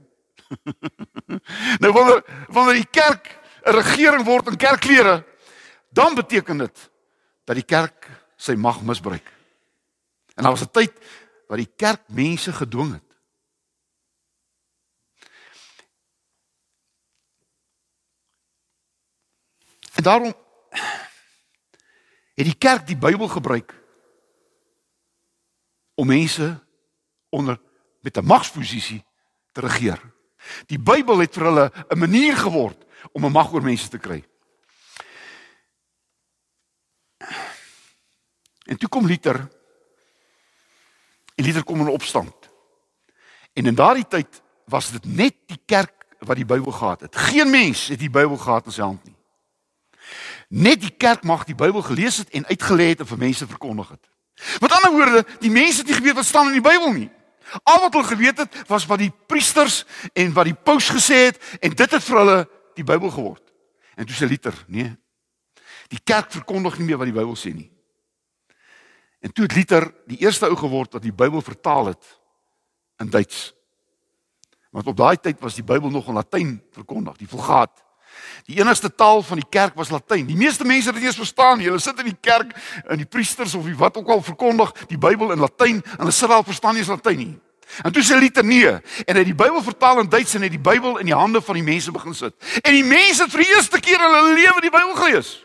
nou 1.81 1.91
wanneer 1.95 2.23
wanneer 2.47 2.81
die 2.81 2.91
kerk 2.91 3.39
'n 3.63 3.71
regering 3.79 4.25
word 4.25 4.47
in 4.47 4.57
kerkklere, 4.57 5.23
dan 5.89 6.15
beteken 6.15 6.57
dit 6.57 6.89
dat 7.45 7.55
die 7.55 7.65
kerk 7.65 8.09
sy 8.35 8.55
mag 8.55 8.81
misbruik. 8.81 9.25
En 10.35 10.43
daar 10.43 10.51
was 10.51 10.65
'n 10.67 10.71
tyd 10.71 10.91
wat 11.47 11.57
die 11.57 11.73
kerk 11.75 12.07
mense 12.07 12.53
gedwing 12.53 12.93
het. 12.93 13.09
En 19.93 20.03
daarom 20.03 20.33
het 22.33 22.45
die 22.45 22.57
kerk 22.57 22.87
die 22.87 22.97
Bybel 22.97 23.27
gebruik 23.27 23.73
om 25.95 26.07
mense 26.07 26.63
onder 27.29 27.59
met 27.99 28.17
'n 28.17 28.25
magsposisie 28.25 29.05
te 29.51 29.61
regeer. 29.61 30.01
Die 30.65 30.79
Bybel 30.79 31.17
het 31.17 31.33
vir 31.33 31.43
hulle 31.43 31.71
'n 31.89 31.99
manier 31.99 32.37
geword 32.37 32.85
om 33.11 33.25
'n 33.25 33.31
mag 33.31 33.53
oor 33.53 33.61
mense 33.61 33.89
te 33.89 33.97
kry. 33.97 34.23
En 38.63 38.77
toe 38.77 38.89
kom 38.89 39.07
Luther. 39.07 39.62
En 41.35 41.45
Luther 41.45 41.63
kom 41.63 41.79
in 41.79 41.87
opstand. 41.87 42.33
En 43.53 43.65
in 43.65 43.75
daardie 43.75 44.07
tyd 44.07 44.41
was 44.65 44.91
dit 44.91 45.05
net 45.05 45.35
die 45.45 45.59
kerk 45.65 46.05
wat 46.19 46.35
die 46.35 46.45
Bybel 46.45 46.71
gehad 46.71 47.01
het. 47.01 47.15
Geen 47.15 47.49
mens 47.49 47.87
het 47.87 47.99
die 47.99 48.09
Bybel 48.09 48.37
gehad 48.37 48.65
in 48.65 48.71
sy 48.71 48.81
hand 48.81 49.03
nie. 49.03 49.15
Net 50.47 50.81
die 50.81 50.93
kerk 50.97 51.23
mag 51.23 51.45
die 51.45 51.55
Bybel 51.55 51.81
gelees 51.81 52.17
het 52.17 52.29
en 52.29 52.45
uitgelê 52.45 52.93
het 52.93 52.99
en 52.99 53.09
vir 53.09 53.17
mense 53.17 53.47
verkondig 53.47 53.89
het. 53.89 54.09
Met 54.61 54.71
ander 54.71 54.91
woorde, 54.91 55.25
die 55.39 55.51
mense 55.51 55.77
het 55.77 55.87
nie 55.87 55.97
geweet 55.97 56.15
wat 56.15 56.25
staan 56.25 56.47
in 56.47 56.61
die 56.61 56.69
Bybel 56.69 56.91
nie. 56.93 57.09
Al 57.63 57.81
wat 57.81 57.93
hulle 57.93 58.07
geweet 58.07 58.37
het 58.37 58.61
was 58.67 58.85
wat 58.85 59.01
die 59.01 59.11
priesters 59.27 59.83
en 60.13 60.33
wat 60.33 60.45
die 60.49 60.57
paus 60.57 60.89
gesê 60.89 61.25
het 61.29 61.41
en 61.59 61.73
dit 61.75 61.91
het 61.91 62.03
vir 62.03 62.17
hulle 62.17 62.37
die 62.77 62.85
Bybel 62.87 63.09
geword. 63.09 63.43
En 63.95 64.05
toe 64.05 64.15
sê 64.15 64.29
Luther, 64.29 64.55
nee. 64.67 64.89
Die 65.93 66.01
kerk 66.03 66.31
verkondig 66.31 66.77
nie 66.77 66.87
meer 66.87 66.97
wat 67.01 67.09
die 67.09 67.15
Bybel 67.15 67.35
sê 67.37 67.53
nie. 67.53 67.72
En 69.23 69.31
toe 69.31 69.45
het 69.47 69.55
Luther 69.55 69.85
die 70.05 70.19
eerste 70.19 70.49
ou 70.51 70.55
geword 70.59 70.97
wat 70.97 71.03
die 71.05 71.13
Bybel 71.15 71.41
vertaal 71.41 71.93
het 71.93 72.19
in 72.99 73.09
Duits. 73.09 73.53
Want 74.75 74.87
op 74.91 74.97
daai 74.97 75.15
tyd 75.15 75.39
was 75.39 75.55
die 75.55 75.63
Bybel 75.63 75.89
nog 75.89 76.07
in 76.11 76.17
Latyn 76.17 76.57
verkondig, 76.75 77.15
die 77.17 77.27
Vulgaat. 77.31 77.83
Die 78.49 78.59
enigste 78.59 78.91
taal 78.91 79.23
van 79.23 79.39
die 79.39 79.47
kerk 79.49 79.77
was 79.79 79.93
Latyn. 79.93 80.25
Die 80.27 80.35
meeste 80.35 80.67
mense 80.67 80.91
het 80.91 80.99
dit 80.99 81.05
eers 81.07 81.15
verstaan. 81.15 81.63
Hulle 81.63 81.79
sit 81.79 81.99
in 82.03 82.09
die 82.11 82.19
kerk 82.19 82.51
en 82.83 82.99
die 82.99 83.07
priesters 83.07 83.55
of 83.55 83.63
wie 83.63 83.77
wat 83.79 83.97
ook 83.97 84.11
al 84.11 84.21
verkondig 84.21 84.73
die 84.91 84.99
Bybel 84.99 85.31
in 85.31 85.39
Latyn 85.39 85.79
en 85.79 86.03
hulle 86.03 86.11
sit 86.11 86.29
al 86.29 86.43
verstaan 86.43 86.75
nie 86.75 86.83
eens 86.83 86.91
Latyn 86.91 87.17
nie. 87.17 87.33
En 87.81 87.95
toe 87.95 88.03
sê 88.03 88.19
Luther 88.19 88.43
nee 88.43 88.75
en 89.07 89.15
hy 89.15 89.23
die 89.23 89.37
Bybel 89.37 89.63
vertaal 89.63 90.03
in 90.03 90.11
Duits 90.11 90.35
en 90.35 90.43
hy 90.43 90.51
die 90.51 90.61
Bybel 90.61 90.99
in 90.99 91.07
die 91.07 91.15
hande 91.15 91.41
van 91.41 91.55
die 91.55 91.63
mense 91.63 91.95
begin 91.95 92.13
sit. 92.17 92.35
En 92.59 92.75
die 92.75 92.83
mense 92.83 93.23
het 93.23 93.31
vir 93.31 93.45
die 93.45 93.55
eerste 93.55 93.79
keer 93.79 94.03
in 94.03 94.09
hulle 94.19 94.35
lewe 94.35 94.67
die 94.67 94.73
Bybel 94.73 94.93
gelees. 94.99 95.37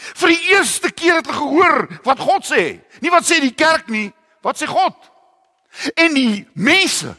Vir 0.00 0.32
die 0.32 0.54
eerste 0.54 0.90
keer 0.90 1.20
het 1.20 1.28
hulle 1.28 1.38
gehoor 1.38 1.80
wat 2.06 2.22
God 2.24 2.46
sê. 2.48 2.80
Nie 3.04 3.12
wat 3.12 3.26
sê 3.28 3.40
die 3.42 3.54
kerk 3.54 3.90
nie, 3.92 4.08
wat 4.44 4.60
sê 4.60 4.68
God. 4.68 4.96
En 5.94 6.14
die 6.16 6.46
mense 6.54 7.12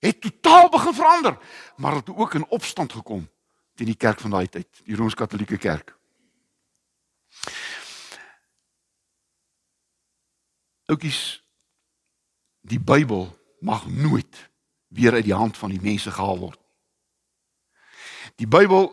het 0.00 0.20
totaal 0.20 0.70
begin 0.72 0.96
verander, 0.96 1.36
maar 1.76 2.00
het 2.00 2.08
ook 2.08 2.34
in 2.34 2.48
opstand 2.48 2.92
gekom 2.92 3.28
teen 3.76 3.88
die 3.88 3.96
kerk 4.00 4.20
van 4.20 4.34
daai 4.34 4.48
tyd, 4.48 4.68
die 4.84 4.96
Rooms-Katolieke 4.96 5.56
kerk. 5.56 5.94
Oukies, 10.90 11.40
die 12.60 12.80
Bybel 12.80 13.28
mag 13.60 13.86
nooit 13.86 14.50
weer 14.88 15.12
uit 15.16 15.24
die 15.24 15.36
hand 15.36 15.56
van 15.56 15.72
die 15.72 15.80
mense 15.80 16.10
gehaal 16.10 16.38
word. 16.38 16.58
Die 18.36 18.48
Bybel 18.48 18.90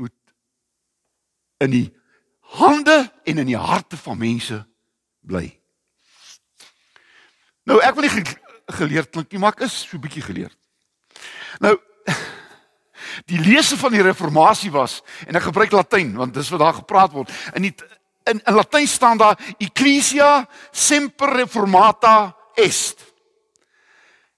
moet 0.00 0.16
in 1.62 1.70
die 1.70 1.86
hande 2.58 3.12
en 3.24 3.38
in 3.38 3.46
die 3.46 3.58
harte 3.58 3.96
van 3.96 4.18
mense 4.18 4.60
bly. 5.26 5.48
Nou 7.64 7.80
ek 7.80 7.96
wil 7.96 8.06
nie 8.06 8.12
ge 8.12 8.42
geleerd 8.74 9.10
klink 9.12 9.32
nie, 9.32 9.40
maar 9.40 9.52
ek 9.52 9.66
is 9.66 9.74
so 9.84 9.96
'n 9.96 10.00
bietjie 10.00 10.24
geleerd. 10.24 10.56
Nou 11.60 11.76
die 13.30 13.40
lese 13.40 13.76
van 13.76 13.92
die 13.92 14.02
reformatie 14.02 14.70
was 14.70 15.02
en 15.26 15.36
ek 15.36 15.48
gebruik 15.50 15.72
Latyn 15.72 16.14
want 16.16 16.34
dis 16.34 16.48
wat 16.48 16.60
daar 16.60 16.80
gepraat 16.80 17.12
word. 17.12 17.30
In 17.54 17.68
die 17.68 17.74
in, 18.24 18.40
in 18.40 18.54
Latyn 18.54 18.88
staan 18.88 19.18
daar 19.18 19.38
Ecclesia 19.58 20.48
semper 20.70 21.32
reformata 21.36 22.36
est. 22.54 23.12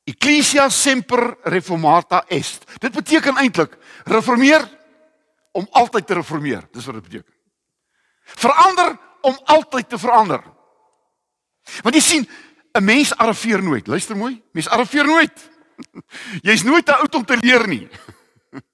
Ecclesia 0.04 0.68
semper 0.68 1.36
reformata 1.42 2.24
est. 2.28 2.64
Dit 2.78 2.92
beteken 2.92 3.36
eintlik 3.36 3.76
reformeer 4.04 4.62
om 5.52 5.66
altyd 5.70 6.06
te 6.06 6.14
reformeer. 6.14 6.68
Dis 6.72 6.84
wat 6.84 6.94
dit 6.94 7.08
beteken. 7.08 7.35
Verander 8.26 8.96
om 9.26 9.38
altyd 9.44 9.88
te 9.88 9.98
verander. 9.98 10.42
Want 11.82 11.94
jy 11.94 12.00
sien, 12.02 12.28
'n 12.76 12.84
mens 12.84 13.16
arriveer 13.16 13.62
nooit. 13.62 13.86
Luister 13.86 14.16
mooi, 14.16 14.42
mens 14.52 14.68
arriveer 14.68 15.04
nooit. 15.04 15.50
Jy's 16.46 16.62
nooit 16.62 16.84
te 16.86 16.94
oud 16.94 17.14
om 17.14 17.24
te 17.24 17.36
leer 17.36 17.66
nie. 17.68 17.88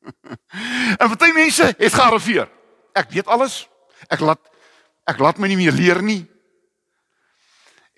en 1.01 1.09
party 1.09 1.33
mense 1.35 1.75
het 1.79 1.95
gearriveer. 1.95 2.51
Ek 2.93 3.11
weet 3.11 3.27
alles. 3.27 3.69
Ek 4.09 4.21
laat 4.21 4.51
ek 5.05 5.19
laat 5.19 5.39
my 5.39 5.49
nie 5.51 5.59
meer 5.59 5.75
leer 5.75 6.03
nie. 6.03 6.23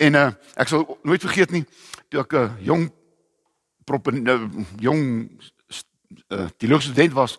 En 0.00 0.14
uh, 0.14 0.30
ek 0.56 0.68
sal 0.68 0.86
nooit 1.02 1.22
vergeet 1.22 1.52
nie 1.52 1.64
toe 2.08 2.22
ek 2.22 2.32
'n 2.32 2.38
uh, 2.38 2.50
jong 2.64 2.84
prop 3.84 4.08
uh, 4.08 4.38
jong 4.80 5.02
uh, 6.32 6.48
teologiese 6.56 6.92
student 6.92 7.12
was, 7.12 7.38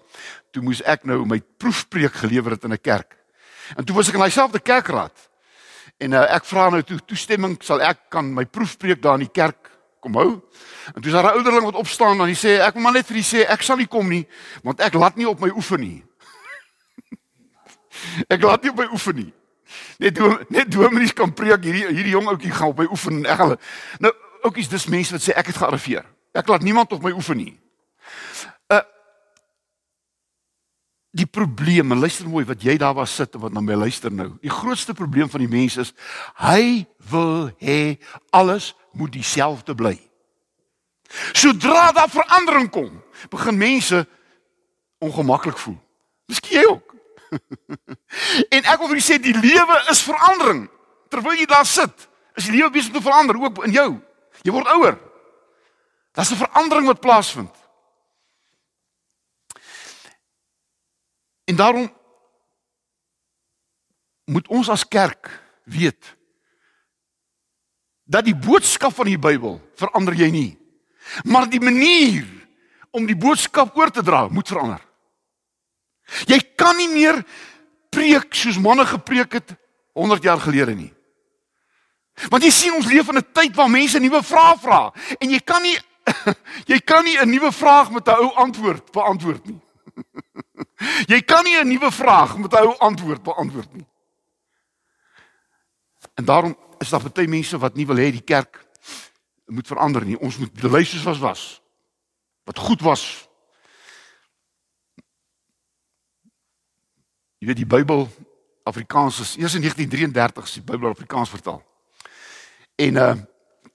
toe 0.52 0.62
moes 0.62 0.84
ek 0.84 1.06
nou 1.06 1.26
my 1.26 1.40
proefpreek 1.58 2.14
gelewer 2.22 2.56
het 2.56 2.64
in 2.64 2.74
'n 2.74 2.82
kerk. 2.82 3.16
En 3.74 3.86
toe 3.86 3.96
was 3.96 4.08
ek 4.08 4.18
in 4.20 4.22
dieselfde 4.22 4.60
kerkraad. 4.60 5.30
En 5.98 6.12
uh, 6.12 6.26
ek 6.36 6.46
vra 6.46 6.70
nou 6.70 6.82
toe 6.84 7.00
toestemming 7.08 7.56
sal 7.64 7.82
ek 7.82 8.10
kan 8.14 8.28
my 8.34 8.46
proefpreek 8.46 9.02
daar 9.02 9.20
in 9.20 9.26
die 9.26 9.34
kerk 9.34 9.72
kom 10.04 10.18
hou. 10.20 10.32
En 10.94 11.00
toe 11.02 11.10
is 11.10 11.16
daar 11.16 11.32
'n 11.32 11.38
ouderling 11.40 11.66
wat 11.66 11.80
opstaan 11.80 12.20
en 12.20 12.28
hy 12.28 12.36
sê 12.36 12.60
ek 12.62 12.74
wil 12.74 12.84
maar 12.84 12.94
net 12.94 13.08
vir 13.08 13.18
u 13.18 13.24
sê 13.24 13.46
ek 13.48 13.62
sal 13.62 13.78
nie 13.78 13.88
kom 13.88 14.10
nie 14.10 14.28
want 14.64 14.80
ek 14.80 14.94
laat 14.94 15.16
nie 15.16 15.30
op 15.30 15.40
my 15.40 15.50
oefen 15.50 15.80
nie. 15.80 16.04
Ek 18.34 18.42
laat 18.42 18.62
nie 18.64 18.72
op 18.72 18.78
my 18.78 18.88
oefen 18.92 19.16
nie. 19.16 19.34
Net 19.98 20.16
dom, 20.16 20.38
net 20.50 20.72
dominees 20.72 21.14
kan 21.14 21.34
preek 21.34 21.64
hierdie 21.64 21.88
hierdie 21.88 22.12
jong 22.12 22.28
ouetjie 22.28 22.52
gaan 22.52 22.68
op 22.68 22.78
my 22.78 22.88
oefen 22.92 23.24
en 23.24 23.26
ek 23.26 23.40
hulle. 23.40 23.58
Nou 24.00 24.12
ouetjies 24.44 24.70
dis 24.70 24.88
mense 24.92 25.16
wat 25.16 25.24
sê 25.24 25.34
ek 25.34 25.48
het 25.48 25.58
gearriveer. 25.58 26.06
Ek 26.36 26.48
laat 26.48 26.62
niemand 26.62 26.92
op 26.92 27.04
my 27.04 27.12
oefen 27.16 27.38
nie. 27.38 27.56
Die 31.16 31.26
probleem, 31.26 31.94
en 31.94 32.02
luister 32.04 32.28
mooi 32.28 32.44
wat 32.48 32.64
jy 32.66 32.76
daar 32.82 32.96
was 32.98 33.14
sit 33.16 33.38
en 33.38 33.46
wat 33.46 33.54
na 33.56 33.62
my 33.64 33.78
luister 33.80 34.12
nou. 34.12 34.34
Die 34.44 34.52
grootste 34.52 34.94
probleem 34.94 35.30
van 35.32 35.46
die 35.46 35.52
mens 35.52 35.78
is 35.80 35.94
hy 36.44 36.84
wil 37.10 37.54
hê 37.64 37.96
alles 38.36 38.74
moet 38.92 39.14
dieselfde 39.16 39.76
bly. 39.76 39.96
Sodra 41.32 41.92
daar 41.96 42.12
verandering 42.12 42.68
kom, 42.74 42.92
begin 43.32 43.58
mense 43.58 44.04
ongemaklik 45.00 45.58
voel. 45.62 45.78
Miskien 46.28 46.60
jy 46.60 46.68
ook. 46.74 46.96
en 48.56 48.62
ek 48.62 48.80
wil 48.80 48.90
vir 48.90 48.98
julle 48.98 49.08
sê 49.08 49.20
die 49.22 49.36
lewe 49.38 49.82
is 49.94 50.04
verandering. 50.04 50.66
Terwyl 51.14 51.40
jy 51.40 51.48
daar 51.48 51.68
sit, 51.70 52.08
is 52.36 52.50
die 52.50 52.58
lewe 52.58 52.74
besig 52.74 52.92
om 52.92 53.00
te 53.00 53.06
verander 53.06 53.40
ook 53.40 53.64
in 53.70 53.76
jou. 53.76 53.90
Jy 54.44 54.56
word 54.56 54.72
ouer. 54.76 54.98
Daar's 56.16 56.32
'n 56.32 56.44
verandering 56.44 56.88
wat 56.88 57.00
plaasvind. 57.00 57.56
En 61.46 61.56
daarom 61.56 61.90
moet 64.25 64.48
ons 64.48 64.70
as 64.70 64.88
kerk 64.88 65.30
weet 65.64 66.16
dat 68.06 68.25
die 68.25 68.38
boodskap 68.38 68.94
van 68.94 69.10
die 69.10 69.20
Bybel 69.20 69.58
verander 69.78 70.14
jy 70.14 70.30
nie. 70.34 70.52
Maar 71.25 71.50
die 71.50 71.62
manier 71.62 72.25
om 72.94 73.06
die 73.06 73.18
boodskap 73.18 73.78
oor 73.78 73.92
te 73.92 74.04
dra 74.06 74.28
moet 74.30 74.50
verander. 74.50 74.82
Jy 76.30 76.40
kan 76.58 76.78
nie 76.78 76.90
meer 76.90 77.22
preek 77.90 78.34
soos 78.38 78.60
manne 78.62 78.86
gepreek 78.86 79.40
het 79.40 79.56
100 79.98 80.24
jaar 80.24 80.42
gelede 80.42 80.75
nie. 80.78 80.92
Want 82.30 82.46
jy 82.46 82.52
sien 82.54 82.78
ons 82.78 82.88
leef 82.88 83.10
in 83.10 83.18
'n 83.18 83.32
tyd 83.34 83.56
waar 83.56 83.70
mense 83.70 84.00
nuwe 84.00 84.22
vrae 84.24 84.58
vra 84.58 84.94
en 85.20 85.30
jy 85.30 85.40
kan 85.40 85.62
nie 85.62 85.78
jy 86.72 86.80
kan 86.80 87.04
nie 87.04 87.18
'n 87.18 87.30
nuwe 87.30 87.52
vraag 87.52 87.92
met 87.92 88.08
'n 88.08 88.22
ou 88.22 88.32
antwoord 88.36 88.92
beantwoord 88.92 89.46
nie. 89.46 89.62
jy 91.12 91.22
kan 91.22 91.44
nie 91.44 91.58
'n 91.60 91.68
nuwe 91.68 91.92
vraag 91.92 92.38
met 92.38 92.52
'n 92.54 92.64
ou 92.66 92.78
antwoord 92.78 93.24
beantwoord 93.24 93.74
nie. 93.74 93.88
En 96.14 96.26
daarom 96.26 96.58
is 96.78 96.90
daar 96.90 97.12
baie 97.12 97.28
mense 97.28 97.58
wat 97.58 97.76
nie 97.76 97.88
wil 97.88 97.98
hê 97.98 98.12
die 98.12 98.24
kerk 98.24 98.66
moet 99.46 99.68
verander 99.68 100.06
nie. 100.06 100.20
Ons 100.20 100.38
moet 100.38 100.54
bly 100.54 100.84
soos 100.84 101.04
was 101.04 101.20
was. 101.20 101.62
Wat 102.44 102.58
goed 102.58 102.82
was. 102.82 103.28
Jy 107.38 107.48
weet 107.48 107.58
die 107.58 107.66
Bybel 107.66 108.10
Afrikaans 108.64 109.20
is 109.20 109.36
eers 109.38 109.54
in 109.54 109.62
1933 109.62 110.44
is 110.44 110.54
die 110.54 110.64
Bybel 110.64 110.90
Afrikaans 110.90 111.30
vertaal. 111.30 111.64
En 112.76 112.96
uh 112.96 113.16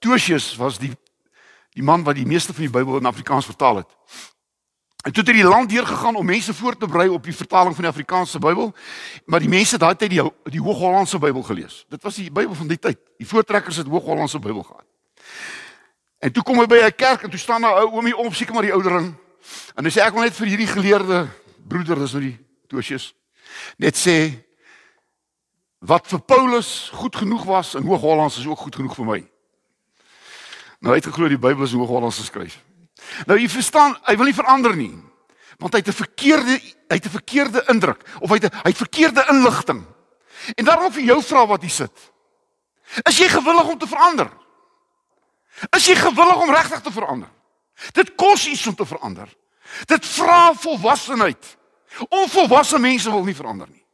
Tosius 0.00 0.56
was 0.56 0.78
die 0.78 0.96
die 1.76 1.82
man 1.82 2.02
wat 2.02 2.16
die 2.16 2.26
meeste 2.26 2.54
van 2.54 2.64
die 2.64 2.72
Bybel 2.72 2.96
in 2.96 3.06
Afrikaans 3.06 3.44
vertaal 3.44 3.76
het. 3.76 3.90
En 5.00 5.12
toe 5.12 5.22
het 5.24 5.32
hy 5.32 5.38
die 5.40 5.48
land 5.48 5.70
deurgegaan 5.70 6.16
om 6.16 6.26
mense 6.26 6.54
voor 6.54 6.76
te 6.76 6.86
berei 6.86 7.08
op 7.08 7.24
die 7.24 7.34
vertaling 7.34 7.74
van 7.74 7.86
die 7.86 7.90
Afrikaanse 7.92 8.38
Bybel, 8.38 8.74
maar 9.24 9.40
die 9.40 9.48
mense 9.48 9.78
daai 9.80 9.94
tyd 9.96 10.12
die 10.12 10.24
die 10.52 10.60
Hoog-Hollandse 10.60 11.18
Bybel 11.18 11.42
gelees. 11.42 11.84
Dit 11.88 12.02
was 12.04 12.20
die 12.20 12.28
Bybel 12.30 12.54
van 12.54 12.68
die 12.68 12.78
tyd. 12.78 12.98
Die 13.16 13.28
voortrekkers 13.28 13.80
het 13.80 13.88
Hoog-Hollandse 13.88 14.38
Bybel 14.38 14.62
gehad. 14.62 14.84
En 16.20 16.32
toe 16.32 16.44
kom 16.44 16.60
hy 16.60 16.66
by 16.66 16.82
'n 16.84 16.96
kerk 16.96 17.22
en 17.22 17.30
toe 17.30 17.38
staan 17.38 17.62
daar 17.62 17.80
'n 17.80 17.80
ou 17.80 17.96
oomie 17.96 18.16
om, 18.16 18.32
seker 18.32 18.52
maar 18.54 18.62
die 18.62 18.72
oudering. 18.72 19.14
En 19.74 19.84
hy 19.84 19.90
sê 19.90 20.04
ek 20.04 20.12
wil 20.12 20.22
net 20.22 20.36
vir 20.36 20.46
hierdie 20.46 20.66
geleerde 20.66 21.28
broeder, 21.68 21.98
dis 21.98 22.12
nou 22.12 22.22
die 22.22 22.38
Tosius, 22.68 23.14
net 23.78 23.96
sê 23.96 24.44
wat 25.78 26.06
vir 26.06 26.20
Paulus 26.20 26.90
goed 26.92 27.16
genoeg 27.16 27.44
was 27.44 27.74
in 27.74 27.82
Hoog-Hollands 27.82 28.38
is 28.38 28.46
ook 28.46 28.58
goed 28.58 28.74
genoeg 28.74 28.94
vir 28.94 29.04
my. 29.04 29.20
Nou 30.80 30.92
hy 30.92 31.00
het 31.00 31.06
geglo 31.06 31.28
die 31.28 31.38
Bybel 31.38 31.64
is 31.64 31.72
in 31.72 31.78
Hoog-Hollands 31.78 32.18
geskryf. 32.18 32.60
Nou 33.26 33.38
jy 33.38 33.48
verstaan, 33.48 33.96
hy 34.06 34.16
wil 34.16 34.30
nie 34.30 34.36
verander 34.36 34.76
nie. 34.76 34.92
Want 35.60 35.74
hy 35.74 35.78
het 35.78 35.88
'n 35.88 35.92
verkeerde 35.92 36.60
hy 36.90 36.96
het 36.96 37.06
'n 37.06 37.18
verkeerde 37.18 37.64
indruk 37.68 38.02
of 38.20 38.30
hy 38.30 38.38
het 38.40 38.54
hy 38.54 38.70
het 38.70 38.76
verkeerde 38.76 39.26
inligting. 39.28 39.86
En 40.54 40.64
daarom 40.64 40.92
vir 40.92 41.02
jou 41.02 41.22
vra 41.22 41.46
wat 41.46 41.62
jy 41.62 41.68
sit. 41.68 42.12
Is 43.08 43.18
jy 43.18 43.28
gewillig 43.28 43.68
om 43.68 43.78
te 43.78 43.86
verander? 43.86 44.30
Is 45.76 45.86
jy 45.86 45.94
gewillig 45.94 46.36
om 46.36 46.50
regtig 46.50 46.80
te 46.80 46.92
verander? 46.92 47.30
Dit 47.92 48.14
kos 48.14 48.46
iets 48.46 48.66
om 48.66 48.74
te 48.74 48.86
verander. 48.86 49.28
Dit 49.86 50.06
vra 50.06 50.54
volwassenheid. 50.54 51.58
Onvolwasse 52.08 52.78
mense 52.78 53.10
wil 53.10 53.24
nie 53.24 53.34
verander 53.34 53.68
nie. 53.68 53.84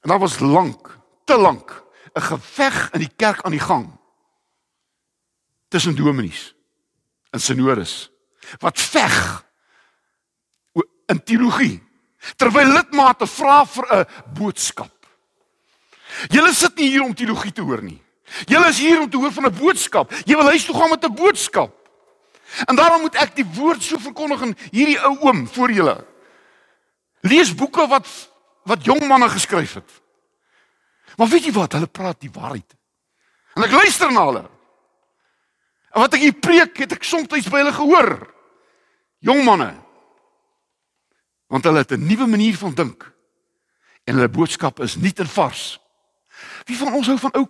En 0.00 0.08
daar 0.08 0.18
was 0.18 0.38
lank, 0.38 0.98
te 1.24 1.36
lank 1.36 1.84
'n 2.14 2.20
geveg 2.20 2.90
in 2.92 3.00
die 3.00 3.14
kerk 3.16 3.42
aan 3.42 3.50
die 3.50 3.60
gang 3.60 3.97
tussen 5.68 5.96
dominees 5.96 6.54
en 7.30 7.40
senodes 7.40 8.10
wat 8.58 8.80
veg 8.80 9.44
in 11.08 11.20
teologie 11.24 11.78
terwyl 12.36 12.72
lidmate 12.74 13.26
vra 13.26 13.64
vir 13.64 13.84
'n 13.92 14.06
boodskap. 14.34 14.92
Julle 16.28 16.52
sit 16.52 16.76
nie 16.76 16.90
hier 16.90 17.02
om 17.02 17.14
teologie 17.14 17.52
te 17.52 17.62
hoor 17.62 17.82
nie. 17.82 18.02
Julle 18.46 18.68
is 18.68 18.78
hier 18.78 19.00
om 19.00 19.10
te 19.10 19.16
hoor 19.16 19.32
van 19.32 19.46
'n 19.46 19.58
boodskap. 19.58 20.12
Jy 20.24 20.36
wil 20.36 20.50
huis 20.52 20.64
toe 20.64 20.74
gaan 20.74 20.90
met 20.90 21.04
'n 21.04 21.14
boodskap. 21.14 21.74
En 22.66 22.76
daarom 22.76 23.00
moet 23.00 23.14
ek 23.14 23.36
die 23.36 23.46
woord 23.54 23.82
so 23.82 23.98
verkondig 23.98 24.42
aan 24.42 24.56
hierdie 24.70 25.00
ou 25.00 25.18
oom 25.20 25.48
voor 25.48 25.70
julle. 25.70 26.06
Lees 27.20 27.54
boeke 27.54 27.86
wat 27.86 28.06
wat 28.64 28.84
jong 28.84 29.06
manne 29.06 29.28
geskryf 29.28 29.74
het. 29.74 29.90
Maar 31.16 31.28
weet 31.28 31.44
jy 31.44 31.52
wat? 31.52 31.72
Hulle 31.72 31.86
praat 31.86 32.20
die 32.20 32.30
waarheid. 32.32 32.74
En 33.54 33.62
ek 33.62 33.70
luister 33.70 34.12
na 34.12 34.24
hulle. 34.24 34.44
En 35.92 36.04
wat 36.04 36.14
ek 36.14 36.20
hier 36.20 36.36
preek, 36.36 36.76
het 36.84 36.92
ek 36.92 37.06
soms 37.06 37.28
by 37.28 37.60
hulle 37.62 37.72
gehoor. 37.72 38.12
Jong 39.24 39.44
manne. 39.44 39.72
Want 41.48 41.64
hulle 41.64 41.78
het 41.78 41.92
'n 41.92 42.06
nuwe 42.06 42.26
manier 42.26 42.56
van 42.56 42.74
dink. 42.74 43.12
En 44.04 44.14
hulle 44.14 44.28
boodskap 44.28 44.80
is 44.80 44.96
nuut 44.96 45.18
en 45.18 45.26
vars. 45.26 45.80
Wie 46.64 46.76
van 46.76 46.92
ons 46.92 47.06
hou 47.06 47.18
van 47.18 47.32
ou 47.32 47.46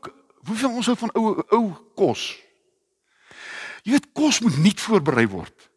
wie 0.48 0.57
van 0.57 0.70
ons 0.70 0.87
hou 0.87 0.96
van 0.96 1.11
ou 1.12 1.44
ou 1.48 1.64
kos? 1.94 2.38
Jy 3.83 3.92
weet 3.92 4.12
kos 4.12 4.40
moet 4.40 4.57
nuut 4.59 4.81
voorberei 4.81 5.27
word. 5.29 5.70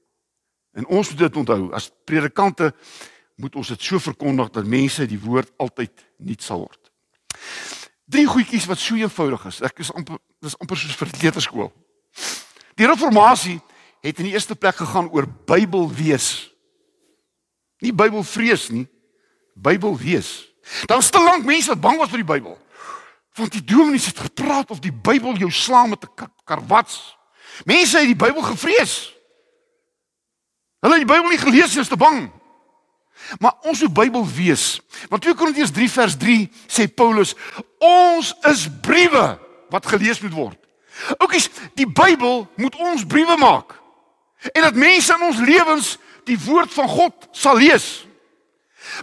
En 0.73 0.85
ons 0.85 1.09
moet 1.09 1.17
dit 1.17 1.37
onthou. 1.37 1.71
As 1.73 1.91
predikante 2.03 2.73
moet 3.35 3.55
ons 3.55 3.67
dit 3.67 3.81
so 3.81 3.99
verkondig 3.99 4.49
dat 4.49 4.65
mense 4.65 5.05
die 5.05 5.19
woord 5.19 5.51
altyd 5.57 6.05
nuut 6.17 6.43
sal 6.43 6.65
word. 6.65 6.91
Drie 8.11 8.27
goedjies 8.27 8.65
wat 8.65 8.79
so 8.79 8.95
eenvoudig 8.95 9.45
is. 9.45 9.61
Ek 9.61 9.79
is 9.79 9.91
amper 9.95 10.19
dis 10.41 10.57
amper 10.59 10.77
soos 10.77 10.95
vir 10.95 11.11
kleuterskool. 11.19 11.71
Die 12.75 12.87
reformatie 12.87 13.59
het 14.01 14.17
in 14.17 14.29
die 14.29 14.33
eerste 14.33 14.55
plek 14.55 14.75
gegaan 14.75 15.09
oor 15.11 15.27
Bybel 15.45 15.91
wees. 15.93 16.49
Nie 17.81 17.93
Bybel 17.93 18.23
vrees 18.23 18.69
nie, 18.69 18.87
Bybel 19.53 19.97
wees. 19.97 20.51
Daar's 20.85 21.09
te 21.09 21.21
lank 21.21 21.45
mense 21.45 21.73
wat 21.73 21.81
bang 21.81 21.97
was 21.99 22.09
vir 22.09 22.21
die 22.21 22.31
Bybel. 22.33 22.57
Want 23.37 23.55
die 23.55 23.63
dominees 23.63 24.09
het 24.11 24.19
gepraat 24.19 24.71
of 24.71 24.81
die 24.83 24.93
Bybel 24.93 25.37
jou 25.39 25.51
slaan 25.51 25.89
met 25.89 26.03
'n 26.03 26.29
karwats. 26.45 27.17
Mense 27.65 27.97
het 27.97 28.07
die 28.07 28.15
Bybel 28.15 28.41
gevrees. 28.41 29.13
Hulle 30.79 30.97
het 30.97 31.07
die 31.07 31.13
Bybel 31.13 31.29
nie 31.29 31.37
gelees 31.37 31.73
nie, 31.73 31.81
is 31.81 31.87
te 31.87 31.97
bang. 31.97 32.31
Maar 33.39 33.53
ons 33.61 33.81
moet 33.81 33.93
Bybel 33.93 34.27
wees. 34.27 34.81
Want 35.09 35.21
2 35.21 35.35
Korintiërs 35.35 35.71
3 35.71 35.89
vers 35.91 36.17
3 36.17 36.49
sê 36.67 36.87
Paulus, 36.87 37.35
ons 37.77 38.33
is 38.49 38.67
briewe 38.81 39.39
wat 39.69 39.85
gelees 39.85 40.21
moet 40.21 40.33
word. 40.33 40.57
Oukies, 41.17 41.49
die 41.73 41.87
Bybel 41.87 42.47
moet 42.55 42.75
ons 42.75 43.05
briewe 43.05 43.37
maak. 43.37 43.81
En 44.51 44.61
dat 44.61 44.75
mense 44.75 45.13
in 45.13 45.21
ons 45.21 45.37
lewens 45.39 45.97
die 46.23 46.39
woord 46.39 46.73
van 46.73 46.87
God 46.87 47.27
sal 47.31 47.57
lees. 47.57 48.05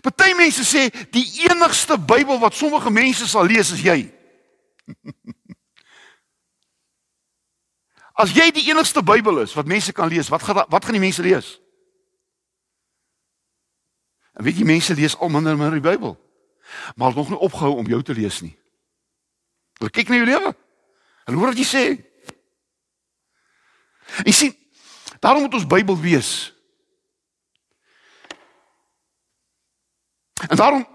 Party 0.03 0.35
mense 0.37 0.65
sê 0.67 0.89
die 1.15 1.27
enigste 1.49 1.99
Bybel 1.99 2.39
wat 2.43 2.55
sommige 2.55 2.91
mense 2.91 3.29
sal 3.29 3.47
lees 3.47 3.71
is 3.73 3.83
jy. 3.83 4.13
As 8.19 8.35
jy 8.35 8.51
die 8.51 8.67
enigste 8.73 9.03
Bybel 9.07 9.39
is 9.45 9.55
wat 9.55 9.71
mense 9.71 9.93
kan 9.95 10.11
lees, 10.11 10.29
wat 10.33 10.43
gaan 10.43 10.65
wat 10.67 10.85
gaan 10.85 10.99
die 10.99 11.05
mense 11.05 11.23
lees? 11.23 11.61
En 14.39 14.45
weet 14.47 14.59
jy 14.59 14.67
mense 14.67 14.95
lees 14.95 15.17
al 15.19 15.31
minder 15.31 15.55
en 15.55 15.61
minder 15.61 15.79
die 15.79 15.89
Bybel. 15.91 16.19
Maar 16.97 17.11
hulle 17.11 17.23
nog 17.23 17.31
nie 17.33 17.47
opgehou 17.47 17.77
om 17.79 17.87
jou 17.87 18.03
te 18.03 18.15
lees 18.15 18.41
nie. 18.43 18.59
Hulle 19.79 19.95
kyk 19.95 20.11
na 20.11 20.19
jou 20.19 20.27
lewe. 20.29 20.51
Hulle 21.29 21.41
hoor 21.43 21.51
wat 21.53 21.59
jy 21.61 21.67
sê. 21.69 21.83
Jy 24.25 24.33
sien, 24.33 24.55
daarom 25.21 25.45
moet 25.45 25.59
ons 25.59 25.67
Bybel 25.69 25.99
wees. 26.01 26.31
En 30.49 30.57
daarom 30.57 30.87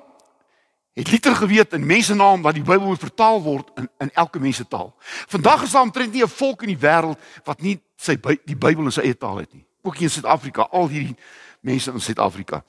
het 0.97 1.11
Luther 1.11 1.35
geweet 1.35 1.73
in 1.77 1.85
mense 1.85 2.15
naam 2.17 2.41
wat 2.41 2.57
die 2.57 2.65
Bybel 2.65 2.87
moet 2.87 2.99
vertaal 2.99 3.41
word 3.45 3.69
in 3.77 3.89
in 3.97 4.09
elke 4.13 4.39
mens 4.39 4.57
se 4.57 4.67
taal. 4.67 4.95
Vandag 5.29 5.63
is 5.63 5.71
daar 5.71 5.85
omtrent 5.85 6.13
nie 6.13 6.23
'n 6.23 6.27
volk 6.27 6.61
in 6.61 6.73
die 6.73 6.81
wêreld 6.81 7.19
wat 7.43 7.61
nie 7.61 7.81
sy 7.95 8.17
die 8.45 8.57
Bybel 8.57 8.83
in 8.83 8.91
sy 8.91 9.01
eie 9.01 9.17
taal 9.17 9.37
het 9.37 9.53
nie. 9.53 9.65
Ook 9.81 9.95
hier 9.95 10.09
in 10.09 10.09
Suid-Afrika, 10.09 10.61
al 10.61 10.87
hierdie 10.87 11.17
mense 11.61 11.91
in 11.91 12.01
Suid-Afrika. 12.01 12.63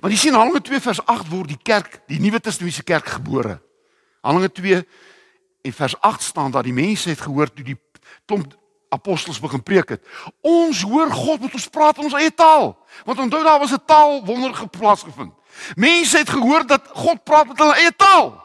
Want 0.00 0.12
jy 0.12 0.18
sien 0.18 0.34
Handelinge 0.34 0.64
2 0.64 0.80
vers 0.80 1.06
8 1.06 1.28
word 1.28 1.48
die 1.48 1.62
kerk, 1.62 2.00
die 2.06 2.20
Nuwe 2.20 2.40
Testamentiese 2.40 2.82
kerk 2.82 3.06
gebore. 3.06 3.60
Handelinge 4.20 4.52
2 4.52 4.86
en 5.62 5.72
vers 5.72 6.00
8 6.00 6.22
staan 6.22 6.50
dat 6.50 6.64
die 6.64 6.72
mense 6.72 7.08
het 7.08 7.20
gehoor 7.20 7.52
toe 7.52 7.64
die 7.64 7.78
klomp 8.24 8.54
apostels 8.88 9.40
begin 9.40 9.62
preek 9.62 9.88
het. 9.88 10.04
Ons 10.40 10.82
hoor 10.82 11.10
God 11.12 11.40
met 11.40 11.54
ons 11.54 11.68
praat 11.68 11.98
in 11.98 12.08
ons 12.08 12.16
eie 12.16 12.34
taal. 12.34 12.72
Want 13.04 13.18
onthou 13.18 13.42
daar 13.44 13.58
was 13.58 13.72
'n 13.72 13.84
taal 13.86 14.24
wonderlike 14.24 14.68
plaasgevind. 14.68 15.32
Mense 15.74 16.18
het 16.18 16.30
gehoor 16.30 16.66
dat 16.66 16.88
God 16.92 17.24
praat 17.24 17.48
met 17.48 17.58
hulle 17.58 17.74
eie 17.74 17.96
taal. 17.96 18.44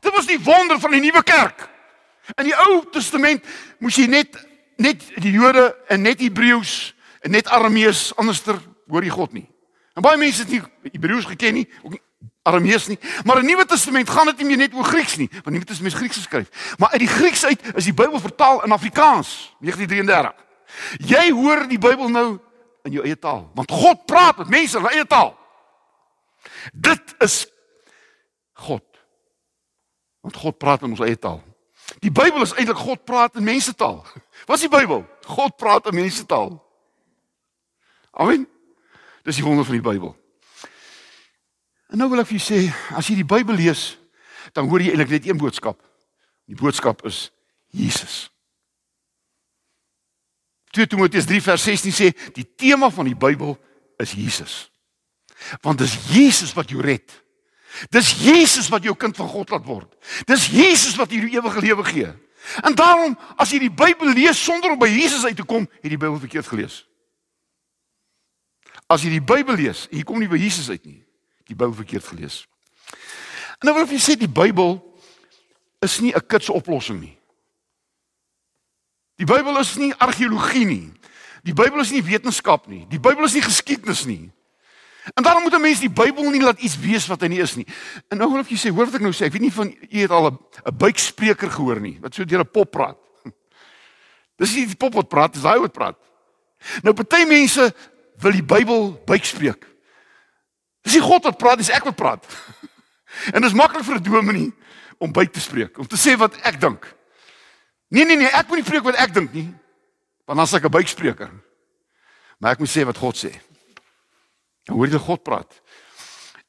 Dit 0.00 0.14
was 0.14 0.26
die 0.26 0.40
wonder 0.40 0.80
van 0.80 0.90
die 0.90 1.00
nuwe 1.00 1.22
kerk. 1.22 1.68
In 2.34 2.44
die 2.44 2.56
Ou 2.56 2.84
Testament 2.90 3.44
moes 3.78 3.96
jy 3.96 4.06
net 4.06 4.46
net 4.76 5.02
die 5.18 5.32
Jode 5.32 5.76
en 5.88 6.02
net 6.02 6.20
Hebreëus 6.20 6.94
en 7.20 7.30
net 7.30 7.48
Aramees 7.48 8.12
anderster 8.16 8.60
hoor 8.88 9.02
jy 9.02 9.10
God 9.10 9.32
nie. 9.32 9.48
En 9.94 10.02
baie 10.02 10.16
mense 10.16 10.44
het 10.44 10.50
nie 10.50 10.62
Hebreëus 10.92 11.24
geken 11.24 11.54
nie, 11.54 11.68
ook 11.82 11.90
nie 11.90 12.02
Aramees 12.48 12.88
nie, 12.88 12.98
maar 13.24 13.40
in 13.40 13.46
die 13.46 13.54
Nuwe 13.54 13.66
Testament 13.68 14.10
gaan 14.10 14.30
dit 14.32 14.42
nie 14.42 14.50
meer 14.50 14.62
net 14.64 14.76
oor 14.76 14.86
Grieks 14.88 15.16
nie, 15.20 15.28
want 15.32 15.52
die 15.52 15.58
Nuwe 15.58 15.68
Testament 15.68 15.94
is 15.94 16.00
Grieks 16.00 16.20
geskryf. 16.22 16.74
Maar 16.80 16.94
uit 16.96 17.04
die 17.04 17.10
Grieks 17.12 17.44
uit 17.44 17.66
is 17.74 17.88
die 17.90 17.96
Bybel 17.96 18.20
vertaal 18.20 18.62
in 18.64 18.72
Afrikaans, 18.72 19.34
1933. 19.60 20.46
Jy 21.08 21.24
hoor 21.36 21.66
die 21.68 21.80
Bybel 21.80 22.08
nou 22.12 22.28
in 22.88 22.96
jou 22.96 23.04
eie 23.04 23.18
taal, 23.18 23.46
want 23.54 23.72
God 23.72 24.06
praat 24.08 24.40
met 24.42 24.52
mense 24.56 24.78
in 24.78 24.84
hulle 24.84 24.96
eie 24.96 25.06
taal. 25.08 25.34
Dit 26.72 27.14
is 27.24 27.46
God. 28.64 28.84
Want 30.20 30.36
God 30.36 30.58
praat 30.58 30.82
in 30.82 30.94
ons 30.96 31.04
eie 31.04 31.18
taal. 31.18 31.42
Die 32.04 32.12
Bybel 32.12 32.44
is 32.44 32.52
eintlik 32.52 32.80
God 32.80 33.04
praat 33.08 33.36
in 33.40 33.46
mensetaal. 33.46 34.02
Wat 34.48 34.56
is 34.58 34.66
die 34.66 34.72
Bybel? 34.72 35.04
God 35.26 35.56
praat 35.56 35.88
in 35.88 35.96
mensetaal. 35.96 36.56
Amen. 38.18 38.48
Dis 39.22 39.38
die 39.38 39.44
wonder 39.44 39.64
van 39.64 39.78
die 39.78 39.84
Bybel. 39.84 40.16
En 41.88 42.00
nou 42.00 42.08
wil 42.12 42.20
ek 42.22 42.28
vir 42.30 42.38
julle 42.38 42.48
sê, 42.48 42.72
as 42.96 43.08
jy 43.08 43.20
die 43.22 43.28
Bybel 43.28 43.56
lees, 43.56 43.94
dan 44.56 44.68
hoor 44.68 44.82
jy 44.82 44.92
eintlik 44.92 45.14
net 45.16 45.28
een 45.28 45.40
boodskap. 45.40 45.80
Die 46.48 46.56
boodskap 46.56 47.04
is 47.08 47.28
Jesus. 47.72 48.28
2 50.76 50.86
Timoteus 50.86 51.26
3 51.28 51.40
vers 51.44 51.64
16 51.64 51.96
sê 51.96 52.10
die 52.36 52.44
tema 52.44 52.90
van 52.92 53.08
die 53.08 53.16
Bybel 53.16 53.56
is 54.00 54.12
Jesus. 54.16 54.68
Want 55.64 55.80
dis 55.80 55.96
Jesus 56.12 56.52
wat 56.56 56.68
jou 56.72 56.82
red. 56.84 57.08
Dis 57.92 58.10
Jesus 58.20 58.68
wat 58.72 58.84
jou 58.84 58.94
kind 58.96 59.16
van 59.16 59.28
God 59.28 59.52
laat 59.54 59.64
word. 59.68 59.88
Dis 60.28 60.48
Jesus 60.52 60.96
wat 60.98 61.12
jou 61.12 61.24
ewige 61.28 61.64
lewe 61.64 61.84
gee. 61.88 62.12
En 62.64 62.76
daarom 62.76 63.16
as 63.40 63.52
jy 63.52 63.62
die 63.64 63.72
Bybel 63.72 64.12
lees 64.16 64.40
sonder 64.40 64.72
om 64.74 64.80
by 64.80 64.88
Jesus 64.90 65.24
uit 65.24 65.36
te 65.36 65.46
kom, 65.46 65.64
het 65.78 65.88
jy 65.88 65.96
die 65.96 66.00
Bybel 66.00 66.20
verkeerd 66.20 66.48
gelees. 66.48 66.82
As 68.88 69.04
jy 69.04 69.12
die 69.18 69.24
Bybel 69.24 69.56
lees 69.60 69.86
en 69.90 70.00
jy 70.00 70.06
kom 70.08 70.20
nie 70.20 70.30
by 70.30 70.40
Jesus 70.40 70.70
uit 70.72 70.84
nie, 70.84 71.02
die 71.48 71.56
Bybel 71.56 71.74
verkeerd 71.74 72.04
gelees. 72.04 72.42
En 73.58 73.68
nou 73.68 73.74
wil 73.74 73.84
ek 73.84 73.90
vir 73.90 73.98
julle 73.98 74.06
sê 74.06 74.18
die 74.20 74.30
Bybel 74.30 74.76
is 75.84 75.98
nie 76.00 76.12
'n 76.14 76.26
kitse 76.26 76.52
oplossing 76.52 77.00
nie. 77.00 77.18
Die 79.18 79.26
Bybel 79.26 79.58
is 79.58 79.76
nie 79.76 79.94
argeologie 79.98 80.64
nie. 80.64 80.92
Die 81.42 81.54
Bybel 81.54 81.80
is 81.80 81.90
nie 81.90 82.02
wetenskap 82.02 82.68
nie. 82.68 82.86
Die 82.90 83.00
Bybel 83.00 83.24
is 83.24 83.34
nie 83.34 83.42
geskiedenis 83.42 84.04
nie. 84.06 84.30
En 85.14 85.22
daarom 85.22 85.42
moet 85.42 85.54
'n 85.54 85.60
mens 85.60 85.80
die 85.80 85.90
Bybel 85.90 86.30
nie 86.30 86.42
laat 86.42 86.60
iets 86.60 86.78
wees 86.78 87.06
wat 87.06 87.20
hy 87.20 87.28
nie 87.28 87.40
is 87.40 87.56
nie. 87.56 87.66
En 88.08 88.18
nou 88.18 88.30
wil 88.30 88.40
ek 88.40 88.50
jy 88.50 88.56
sê, 88.56 88.70
hoor 88.70 88.84
wat 88.84 88.94
ek 88.94 89.00
nou 89.00 89.12
sê, 89.12 89.24
ek 89.24 89.32
weet 89.32 89.42
nie 89.42 89.52
van 89.52 89.68
u 89.90 89.98
het 89.98 90.10
al 90.10 90.30
'n 90.30 90.76
buikspreker 90.76 91.50
gehoor 91.50 91.80
nie, 91.80 91.98
wat 92.00 92.14
so 92.14 92.24
deur 92.24 92.40
'n 92.40 92.50
pop 92.50 92.70
praat. 92.70 92.98
Dis 94.38 94.54
nie 94.54 94.66
die 94.66 94.76
pop 94.76 94.94
wat 94.94 95.08
praat, 95.08 95.32
dis 95.32 95.42
hy 95.42 95.58
wat 95.58 95.72
praat. 95.72 95.96
Nou 96.82 96.94
party 96.94 97.24
mense 97.24 97.74
wil 98.18 98.32
die 98.32 98.42
Bybel 98.42 99.02
buikspreek. 99.06 99.66
Dis 100.82 100.94
nie 100.94 101.04
God 101.04 101.24
wat 101.24 101.38
praat, 101.38 101.58
dis 101.58 101.72
ek 101.74 101.84
wat 101.84 101.96
praat. 101.96 102.24
En 103.32 103.40
dit 103.40 103.48
is 103.48 103.56
maklik 103.56 103.84
vir 103.84 103.96
'n 103.96 104.02
dominee 104.02 104.52
om 105.00 105.12
buik 105.12 105.32
te 105.32 105.40
spreek, 105.40 105.78
om 105.78 105.86
te 105.86 105.96
sê 105.96 106.12
wat 106.16 106.36
ek 106.44 106.60
dink. 106.60 106.84
Nee 107.88 108.04
nee 108.04 108.16
nee, 108.16 108.28
ek 108.28 108.48
moet 108.48 108.60
nie 108.60 108.68
preek 108.68 108.84
wat 108.84 108.98
ek 109.00 109.14
dink 109.14 109.32
nie. 109.32 109.48
Want 110.28 110.38
dan 110.38 110.46
s'ek 110.46 110.64
'n 110.64 110.70
buikspreker. 110.70 111.30
Maar 112.38 112.52
ek 112.52 112.58
moet 112.58 112.70
sê 112.70 112.84
wat 112.84 112.96
God 112.96 113.16
sê. 113.16 113.32
Dan 114.64 114.76
hoor 114.76 114.86
jy 114.86 114.98
God 114.98 115.22
praat. 115.22 115.60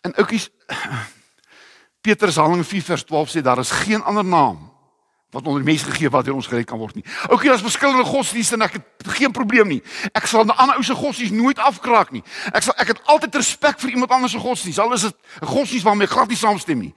En 0.04 0.14
oukies 0.20 0.50
Petrus 2.06 2.36
Handelinge 2.36 2.68
4 2.68 2.84
vers 2.84 3.04
12 3.04 3.30
sê 3.30 3.42
daar 3.42 3.60
is 3.60 3.72
geen 3.72 4.04
ander 4.04 4.26
naam 4.26 4.70
wat 5.30 5.48
onder 5.48 5.64
mense 5.64 5.86
gegee 5.86 6.10
wat 6.10 6.26
deur 6.26 6.34
ons 6.34 6.48
gered 6.48 6.66
kan 6.66 6.78
word 6.78 6.96
nie. 6.96 7.06
Oukie, 7.30 7.50
daar's 7.50 7.62
verskillende 7.62 8.04
godsdienste 8.04 8.58
en 8.58 8.66
ek 8.66 8.80
het 8.80 9.12
geen 9.20 9.32
probleem 9.32 9.68
nie. 9.68 9.82
Ek 10.14 10.26
sal 10.26 10.44
'n 10.44 10.56
ander 10.58 10.76
ou 10.76 10.84
se 10.84 10.96
godsdienst 10.96 11.34
nooit 11.34 11.60
afkraak 11.60 12.12
nie. 12.12 12.24
Ek 12.54 12.64
sal 12.64 12.74
ek 12.78 12.88
het 12.88 13.02
altyd 13.06 13.36
respek 13.36 13.80
vir 13.80 13.90
iemand 13.90 14.12
anders 14.12 14.32
se 14.32 14.40
godsdienst. 14.40 14.80
Al 14.80 14.94
is 14.94 15.02
dit 15.02 15.16
'n 15.42 15.46
godsdienst 15.46 15.86
waarmee 15.86 16.08
ek 16.08 16.14
glad 16.14 16.28
nie 16.28 16.38
saamstem 16.38 16.80
nie. 16.80 16.94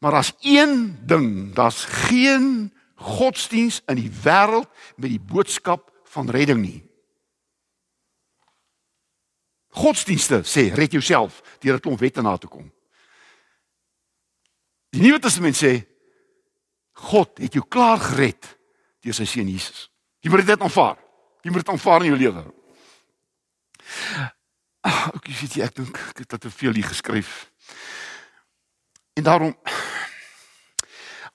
Maar 0.00 0.10
daar's 0.10 0.32
een 0.40 0.98
ding, 1.06 1.54
daar's 1.54 1.84
geen 1.84 2.72
godsdienst 2.94 3.82
in 3.86 3.94
die 3.94 4.10
wêreld 4.10 4.68
met 4.96 5.10
die 5.10 5.20
boodskap 5.20 5.90
van 6.04 6.30
redding 6.30 6.60
nie. 6.60 6.84
Godsdienste 9.68 10.42
sê 10.42 10.74
red 10.74 10.92
jouself 10.92 11.42
deur 11.60 11.74
'n 11.74 11.80
klomp 11.80 12.00
wette 12.00 12.22
na 12.22 12.36
te 12.36 12.46
kom. 12.46 12.72
Die 14.90 15.00
Nuwe 15.00 15.18
Testament 15.18 15.56
sê 15.56 15.86
God 16.98 17.38
het 17.38 17.54
jou 17.54 17.64
klaar 17.68 18.00
gered 18.02 18.48
deur 19.04 19.14
sy 19.14 19.26
seun 19.28 19.50
Jesus. 19.50 19.86
Jy 20.24 20.30
moet 20.32 20.46
dit 20.46 20.64
aanvaar. 20.66 20.98
Jy 21.46 21.52
moet 21.52 21.62
dit 21.62 21.72
aanvaar 21.72 22.04
in 22.04 22.12
jou 22.12 22.18
lewe. 22.18 22.42
Ag, 24.86 24.98
ek 25.14 25.30
weet 25.30 25.54
jy 25.56 25.64
ek 25.66 25.76
dink 25.78 26.00
ek 26.10 26.24
het 26.24 26.40
te 26.42 26.50
veel 26.50 26.78
hier 26.78 26.88
geskryf. 26.90 27.50
En 29.18 29.26
daarom 29.26 29.54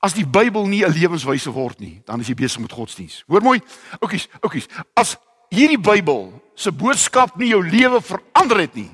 as 0.03 0.15
die 0.17 0.27
Bybel 0.27 0.67
nie 0.67 0.83
'n 0.83 0.91
lewenswyse 0.91 1.51
word 1.51 1.79
nie, 1.79 2.01
dan 2.05 2.19
is 2.19 2.27
jy 2.27 2.35
besig 2.35 2.59
met 2.59 2.71
godsdiens. 2.71 3.23
Hoor 3.27 3.41
mooi. 3.41 3.61
Oukies, 4.01 4.27
oukies. 4.41 4.67
As 4.93 5.15
hierdie 5.49 5.79
Bybel 5.79 6.41
se 6.55 6.71
boodskap 6.71 7.35
nie 7.37 7.49
jou 7.49 7.63
lewe 7.63 8.01
verander 8.01 8.57
het 8.57 8.75
nie, 8.75 8.91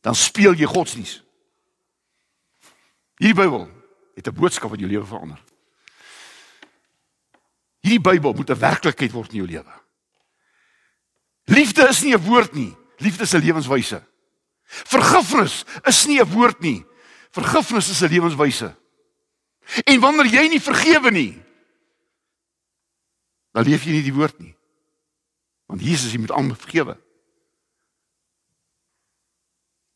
dan 0.00 0.14
speel 0.14 0.54
jy 0.54 0.66
godsdiens. 0.66 1.22
Hierdie 3.18 3.42
Bybel 3.42 3.75
het 4.16 4.26
'n 4.26 4.34
boodskap 4.34 4.70
wat 4.70 4.78
jou 4.80 4.90
lewe 4.90 5.06
verander. 5.06 5.42
Hierdie 7.80 8.00
Bybel 8.00 8.32
moet 8.32 8.50
'n 8.50 8.58
werklikheid 8.58 9.12
word 9.12 9.30
in 9.30 9.36
jou 9.36 9.48
lewe. 9.48 9.72
Liefde 11.44 11.88
is 11.88 12.02
nie 12.02 12.14
'n 12.14 12.24
woord 12.24 12.52
nie, 12.52 12.76
liefde 12.96 13.22
is 13.22 13.32
'n 13.34 13.44
lewenswyse. 13.44 14.02
Vergifnis 14.64 15.64
is 15.84 16.06
nie 16.06 16.20
'n 16.20 16.32
woord 16.32 16.60
nie. 16.60 16.84
Vergifnis 17.30 17.88
is 17.88 18.00
'n 18.00 18.08
lewenswyse. 18.08 18.76
En 19.84 20.00
wanneer 20.00 20.26
jy 20.26 20.48
nie 20.48 20.60
vergewe 20.60 21.10
nie, 21.10 21.42
dan 23.52 23.64
leef 23.64 23.84
jy 23.84 23.90
nie 23.90 24.02
die 24.02 24.14
woord 24.14 24.38
nie. 24.38 24.56
Want 25.66 25.80
Jesus 25.80 26.12
jy 26.12 26.18
moet 26.18 26.30
almal 26.30 26.56
vergewe. 26.56 26.96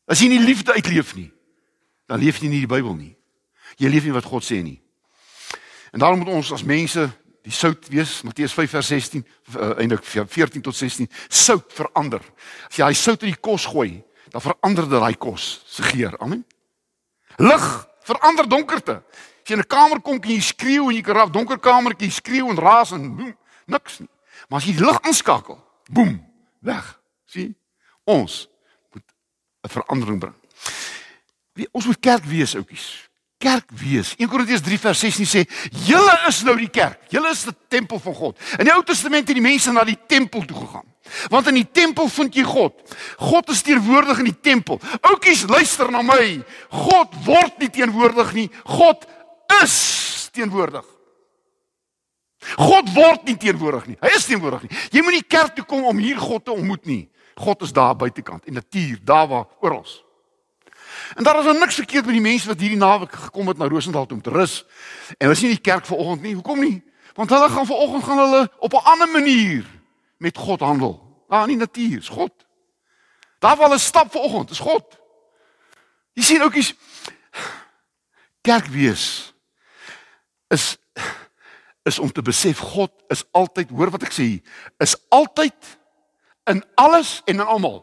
As 0.05 0.19
jy 0.19 0.27
nie 0.27 0.39
liefde 0.39 0.73
uitleef 0.73 1.15
nie, 1.15 1.31
dan 2.05 2.19
leef 2.19 2.37
jy 2.37 2.47
nie 2.47 2.59
die 2.59 2.67
Bybel 2.67 2.95
nie. 2.95 3.20
Jy 3.77 3.89
leef 3.89 4.03
nie 4.03 4.15
wat 4.15 4.25
God 4.25 4.43
sê 4.43 4.61
nie. 4.63 4.81
En 5.91 5.99
daarom 5.99 6.19
moet 6.19 6.33
ons 6.33 6.51
as 6.51 6.63
mense 6.63 7.09
die 7.41 7.53
sout 7.53 7.87
wees, 7.89 8.21
Matteus 8.21 8.53
5 8.53 8.69
vers 8.69 8.87
16 8.87 9.23
uh, 9.23 9.71
eintlik 9.81 10.05
14 10.05 10.61
tot 10.61 10.75
16, 10.77 11.09
sout 11.27 11.73
verander. 11.73 12.21
As 12.69 12.77
jy 12.77 12.85
daai 12.85 12.97
sout 12.97 13.23
in 13.25 13.33
die 13.33 13.41
kos 13.41 13.65
gooi, 13.71 14.03
dan 14.31 14.43
verander 14.43 14.87
dit 14.87 15.01
daai 15.01 15.17
kos 15.19 15.61
se 15.67 15.83
geur. 15.83 16.15
Amen. 16.21 16.45
Lig 17.41 17.65
verander 18.07 18.47
donkerte. 18.49 19.01
As 19.41 19.49
jy 19.49 19.57
in 19.57 19.63
'n 19.63 19.67
kamer 19.67 20.01
kom 20.01 20.21
en 20.21 20.29
jy 20.29 20.39
skreeu 20.39 20.89
en 20.89 20.95
jy 20.95 21.01
kan 21.01 21.15
raak 21.15 21.33
donker 21.33 21.59
kamertjie 21.59 22.11
skreeu 22.11 22.49
en 22.49 22.57
raas 22.57 22.91
en 22.91 23.15
boem, 23.15 23.35
niks 23.65 23.99
nie. 23.99 24.09
Maar 24.49 24.59
as 24.59 24.65
jy 24.65 24.73
die 24.77 24.85
lig 24.85 25.01
aanskakel, 25.01 25.57
boem, 25.89 26.21
weg. 26.61 26.99
Sien? 27.25 27.55
Ons 28.03 28.47
moet 28.93 29.03
'n 29.63 29.69
verandering 29.69 30.19
bring. 30.19 30.35
Wie 31.53 31.67
ons 31.71 31.85
moet 31.85 31.99
kerk 31.99 32.23
wees, 32.23 32.55
oudjies. 32.55 33.09
Kerk 33.41 33.73
wees. 33.73 34.13
1 34.19 34.29
Korintiërs 34.29 34.61
3 34.61 34.77
vers 34.85 34.99
16 34.99 35.25
sê: 35.25 35.41
"Julle 35.87 36.13
is 36.29 36.43
nou 36.45 36.55
die 36.57 36.69
kerk. 36.69 36.99
Julle 37.09 37.31
is 37.33 37.43
die 37.47 37.55
tempel 37.67 37.99
van 37.99 38.13
God." 38.13 38.37
In 38.59 38.65
die 38.65 38.73
Ou 38.73 38.83
Testament 38.83 39.27
het 39.27 39.37
die 39.37 39.43
mense 39.43 39.71
na 39.73 39.83
die 39.83 39.97
tempel 40.07 40.45
toe 40.45 40.57
gegaan. 40.57 40.85
Want 41.29 41.47
in 41.47 41.57
die 41.59 41.67
tempel 41.71 42.09
vind 42.09 42.35
jy 42.35 42.43
God. 42.43 42.73
God 43.17 43.49
is 43.49 43.63
teenwoordig 43.65 44.21
in 44.21 44.29
die 44.29 44.39
tempel. 44.39 44.79
Oudjies, 45.01 45.47
luister 45.49 45.91
na 45.91 46.01
my. 46.05 46.43
God 46.69 47.17
word 47.25 47.57
nie 47.59 47.69
teenwoordig 47.69 48.33
nie. 48.37 48.49
God 48.63 49.05
is 49.61 50.29
teenwoordig. 50.31 50.85
God 52.57 52.93
word 52.95 53.25
nie 53.27 53.37
teenwoordig 53.37 53.89
nie. 53.91 53.97
Hy 54.01 54.13
is 54.15 54.25
teenwoordig 54.29 54.67
nie. 54.67 54.77
Jy 54.91 55.03
moet 55.05 55.17
nie 55.17 55.27
kerk 55.27 55.57
toe 55.57 55.65
kom 55.65 55.83
om 55.89 55.97
hier 55.97 56.21
God 56.21 56.45
te 56.45 56.53
ontmoet 56.53 56.85
nie. 56.89 57.03
God 57.41 57.61
is 57.65 57.73
daar 57.73 57.95
buitekant 57.95 58.45
en 58.45 58.53
natuur, 58.59 58.97
daar 59.05 59.27
waar 59.27 59.45
oral. 59.61 59.85
En 61.15 61.23
daar 61.23 61.39
is 61.39 61.45
nou 61.45 61.57
niks 61.57 61.75
verkeerd 61.75 62.05
met 62.05 62.13
die 62.13 62.23
mense 62.23 62.47
wat 62.47 62.59
hierdie 62.59 62.77
naweek 62.77 63.11
gekom 63.11 63.47
het 63.47 63.57
na 63.57 63.67
Rosendal 63.67 64.07
om 64.09 64.21
te 64.21 64.29
rus. 64.29 64.65
En 65.17 65.27
hulle 65.27 65.35
is 65.37 65.41
nie 65.41 65.49
in 65.49 65.55
die 65.55 65.71
kerk 65.71 65.85
vanoggend 65.85 66.21
nie. 66.21 66.33
Hoekom 66.33 66.59
nie? 66.59 66.83
Want 67.13 67.29
hulle 67.29 67.49
gaan 67.49 67.65
vanoggend 67.65 68.03
gaan 68.03 68.17
hulle 68.17 68.51
op 68.59 68.73
'n 68.73 68.85
ander 68.93 69.09
manier 69.09 69.65
met 70.17 70.37
God 70.37 70.59
handel. 70.59 71.23
Daar 71.27 71.41
in 71.41 71.47
die 71.47 71.57
natuur, 71.57 71.97
is 71.97 72.09
God. 72.09 72.31
Daar 73.39 73.55
waar 73.55 73.67
hulle 73.67 73.79
stap 73.79 74.11
vanoggend, 74.11 74.49
is 74.49 74.59
God. 74.59 74.99
Jy 76.13 76.23
sien 76.23 76.41
oukies 76.41 76.73
kerk 78.41 78.65
wees 78.65 79.33
is 80.47 80.77
is 81.83 81.99
om 81.99 82.11
te 82.11 82.21
besef 82.21 82.57
God 82.57 82.91
is 83.07 83.23
altyd, 83.31 83.69
hoor 83.69 83.89
wat 83.89 84.03
ek 84.05 84.13
sê, 84.13 84.27
is 84.77 84.93
altyd 85.09 85.77
in 86.51 86.61
alles 86.75 87.21
en 87.25 87.39
in 87.39 87.45
almal. 87.45 87.79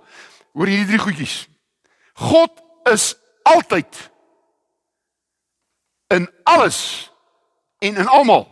Hoor 0.55 0.71
hierdie 0.71 0.87
drie 0.87 1.01
goedjies. 1.03 1.49
God 2.15 2.63
is 2.93 3.15
altyd 3.43 4.11
in 6.15 6.31
alles 6.43 7.11
en 7.79 7.97
in 7.97 8.07
almal. 8.09 8.47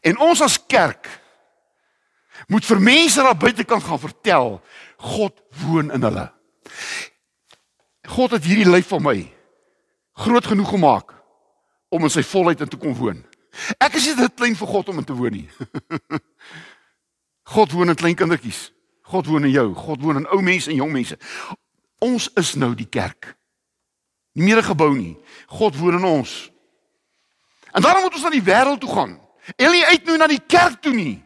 En 0.00 0.18
ons 0.18 0.40
as 0.40 0.58
kerk 0.66 1.08
moet 2.46 2.66
vir 2.66 2.80
mense 2.80 3.22
daar 3.22 3.36
buitekant 3.38 3.82
gaan 3.82 4.00
vertel 4.02 4.58
God 4.98 5.42
woon 5.64 5.92
in 5.92 6.02
hulle. 6.02 6.26
God 8.08 8.36
het 8.36 8.44
hierdie 8.44 8.68
lyf 8.68 8.90
van 8.92 9.02
my 9.02 9.18
groot 10.24 10.46
genoeg 10.46 10.68
gemaak 10.68 11.14
om 11.88 12.04
in 12.04 12.12
sy 12.12 12.22
volheid 12.26 12.60
in 12.60 12.70
te 12.70 12.78
kom 12.80 12.94
woon. 12.98 13.22
Ek 13.78 13.96
is 13.98 14.06
nie 14.10 14.16
te 14.18 14.28
klein 14.34 14.56
vir 14.58 14.70
God 14.70 14.90
om 14.90 15.00
in 15.00 15.06
te 15.06 15.16
woon 15.16 15.34
nie. 15.34 15.48
God 17.54 17.74
woon 17.76 17.92
in 17.92 17.98
klein 17.98 18.16
kindertjies. 18.18 18.73
God 19.04 19.26
woon 19.26 19.44
in 19.44 19.52
jou. 19.52 19.68
God 19.76 20.00
woon 20.00 20.22
in 20.22 20.28
ou 20.32 20.40
mense 20.42 20.70
en 20.70 20.78
jong 20.80 20.92
mense. 20.92 21.18
Ons 22.04 22.30
is 22.40 22.54
nou 22.60 22.72
die 22.76 22.88
kerk. 22.88 23.34
Nie 24.32 24.44
meer 24.44 24.58
'n 24.58 24.70
gebou 24.72 24.94
nie. 24.94 25.16
God 25.46 25.76
woon 25.76 25.94
in 25.94 26.04
ons. 26.04 26.50
En 27.72 27.82
daarom 27.82 28.02
moet 28.02 28.14
ons 28.14 28.22
na 28.22 28.30
die 28.30 28.42
wêreld 28.42 28.80
toe 28.80 28.92
gaan. 28.92 29.20
Hulle 29.56 29.86
uit 29.86 30.04
nou 30.04 30.16
na 30.16 30.26
die 30.26 30.42
kerk 30.46 30.80
toe 30.82 30.92
nie. 30.92 31.24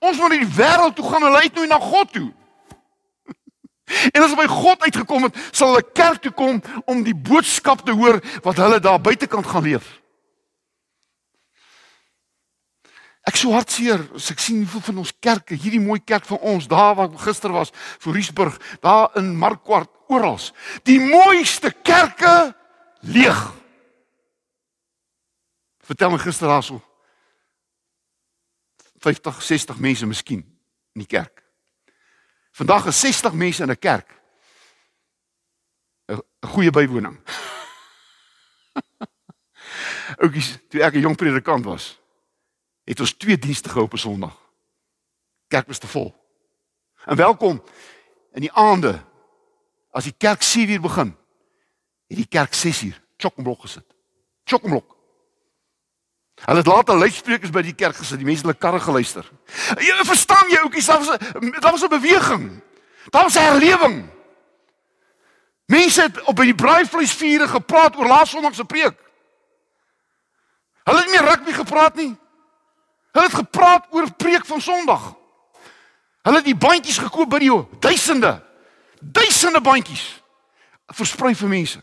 Ons 0.00 0.18
moet 0.18 0.28
na 0.28 0.38
die 0.38 0.54
wêreld 0.56 0.94
toe 0.94 1.04
gaan, 1.04 1.22
hulle 1.22 1.40
uit 1.40 1.54
nou 1.54 1.66
na 1.66 1.78
God 1.78 2.12
toe. 2.12 2.32
En 4.14 4.22
as 4.22 4.30
hulle 4.30 4.46
by 4.46 4.46
God 4.46 4.80
uitgekom 4.80 5.22
het, 5.22 5.36
sal 5.50 5.68
hulle 5.68 5.92
kerk 5.92 6.22
toe 6.22 6.32
kom 6.32 6.62
om 6.84 7.02
die 7.02 7.14
boodskap 7.14 7.84
te 7.84 7.92
hoor 7.92 8.22
wat 8.42 8.56
hulle 8.56 8.80
daar 8.80 9.00
buitekant 9.00 9.46
gaan 9.46 9.62
leef. 9.62 10.01
Ek 13.22 13.38
so 13.38 13.54
hartseer 13.54 14.02
as 14.18 14.32
ek 14.34 14.40
sien 14.42 14.64
hoeveel 14.64 14.82
van 14.88 15.02
ons 15.04 15.14
kerke, 15.22 15.54
hierdie 15.54 15.82
mooi 15.82 16.00
kerk 16.02 16.26
van 16.26 16.38
ons, 16.38 16.66
daar 16.66 16.96
waar 16.98 17.12
gister 17.22 17.54
was, 17.54 17.70
Fourierburg, 18.02 18.58
daar 18.82 19.14
in 19.20 19.30
Markwart, 19.38 19.90
oral. 20.10 20.40
Die 20.82 20.98
mooiste 21.00 21.70
kerke 21.86 22.50
leeg. 23.06 23.44
Vertel 25.86 26.10
my 26.10 26.18
gister 26.18 26.50
daarso 26.50 26.82
50, 29.02 29.42
60 29.42 29.78
mense 29.82 30.06
miskien 30.06 30.42
in 30.94 31.02
die 31.02 31.10
kerk. 31.10 31.42
Vandag 32.54 32.86
is 32.86 33.00
60 33.00 33.34
mense 33.34 33.62
in 33.62 33.70
'n 33.70 33.78
kerk. 33.78 34.08
'n 36.08 36.48
goeie 36.54 36.70
bywoning. 36.70 37.18
Oukies, 40.22 40.58
toe 40.68 40.82
ek 40.82 40.94
'n 40.94 41.00
jong 41.00 41.16
predikant 41.16 41.64
was, 41.64 41.98
het 42.84 43.00
ons 43.00 43.12
twee 43.12 43.38
dienste 43.38 43.68
gehou 43.68 43.84
op 43.84 43.92
'n 43.92 43.96
Sondag. 43.96 44.36
Kerk 45.48 45.66
was 45.66 45.78
te 45.78 45.86
vol. 45.86 46.14
En 47.04 47.16
welkom 47.16 47.62
in 48.32 48.40
die 48.40 48.52
aande 48.52 49.04
as 49.90 50.04
die 50.04 50.14
kerk 50.18 50.42
7uur 50.42 50.80
begin, 50.80 51.16
het 52.06 52.16
die 52.16 52.28
kerk 52.28 52.54
6uur 52.54 53.00
chokkenblok 53.16 53.60
gesit. 53.60 53.86
Chokkenblok. 54.44 54.96
Hulle 56.42 56.58
het 56.58 56.66
later 56.66 56.96
luidsprekers 56.96 57.50
by 57.50 57.62
die 57.62 57.74
kerk 57.74 57.96
gesit, 57.96 58.18
die 58.18 58.26
mense 58.26 58.42
het 58.42 58.48
hulle 58.48 58.58
karre 58.58 58.80
geluister. 58.80 59.28
Jy 59.78 60.04
verstaan 60.08 60.50
jy 60.50 60.58
oukies, 60.64 60.86
daar 60.86 60.98
was 60.98 61.08
'n 61.08 61.60
daar 61.60 61.70
was 61.70 61.82
'n 61.82 61.88
beweging. 61.88 62.62
Daar 63.10 63.22
was 63.22 63.36
'n 63.36 63.42
herlewing. 63.42 64.10
Mense 65.66 66.02
het 66.02 66.22
op 66.22 66.36
by 66.36 66.44
die 66.44 66.54
braaivleisvuure 66.54 67.48
gepraat 67.48 67.96
oor 67.96 68.06
laas 68.06 68.30
Sondag 68.30 68.54
se 68.54 68.64
preek. 68.64 68.98
Hulle 70.84 70.98
het 70.98 71.06
nie 71.06 71.20
meer 71.20 71.28
rugby 71.28 71.52
gepraat 71.52 71.94
nie. 71.94 72.16
Hulle 73.12 73.28
het 73.28 73.34
gepraat 73.34 73.86
oor 73.90 74.08
preek 74.16 74.46
van 74.48 74.60
Sondag. 74.60 75.12
Hulle 76.22 76.40
het 76.40 76.48
die 76.48 76.56
bandjies 76.56 77.00
gekoop 77.02 77.30
by 77.32 77.40
die 77.42 77.52
duisende. 77.82 78.38
Duisende 79.00 79.60
bandjies 79.60 80.22
versprei 80.92 81.34
vir 81.36 81.48
mense. 81.48 81.80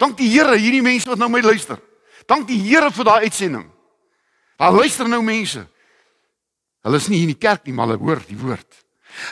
Dank 0.00 0.16
die 0.18 0.28
Here, 0.32 0.56
hierdie 0.58 0.82
mense 0.82 1.08
wat 1.10 1.20
nou 1.20 1.28
my 1.30 1.42
luister. 1.44 1.78
Dank 2.26 2.48
die 2.48 2.58
Here 2.62 2.90
vir 2.90 3.06
daai 3.06 3.28
uitsending. 3.28 3.66
Daar 4.58 4.74
luister 4.74 5.08
nou 5.10 5.20
mense. 5.22 5.64
Hulle 6.84 7.00
is 7.00 7.08
nie 7.08 7.20
hier 7.20 7.28
in 7.30 7.34
die 7.34 7.40
kerk 7.40 7.64
nie, 7.66 7.74
maar 7.74 7.90
hulle 7.90 8.02
hoor 8.02 8.22
die 8.28 8.38
woord. 8.38 8.80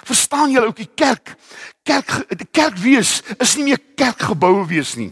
Verstaan 0.07 0.53
julle 0.53 0.71
ook 0.71 0.79
die 0.79 0.91
kerk? 0.95 1.35
Kerk 1.83 2.13
die 2.31 2.49
kerk 2.51 2.79
wees 2.79 3.21
is 3.43 3.57
nie 3.59 3.73
meer 3.73 3.81
kerkgeboue 3.99 4.65
wees 4.71 4.95
nie. 4.97 5.11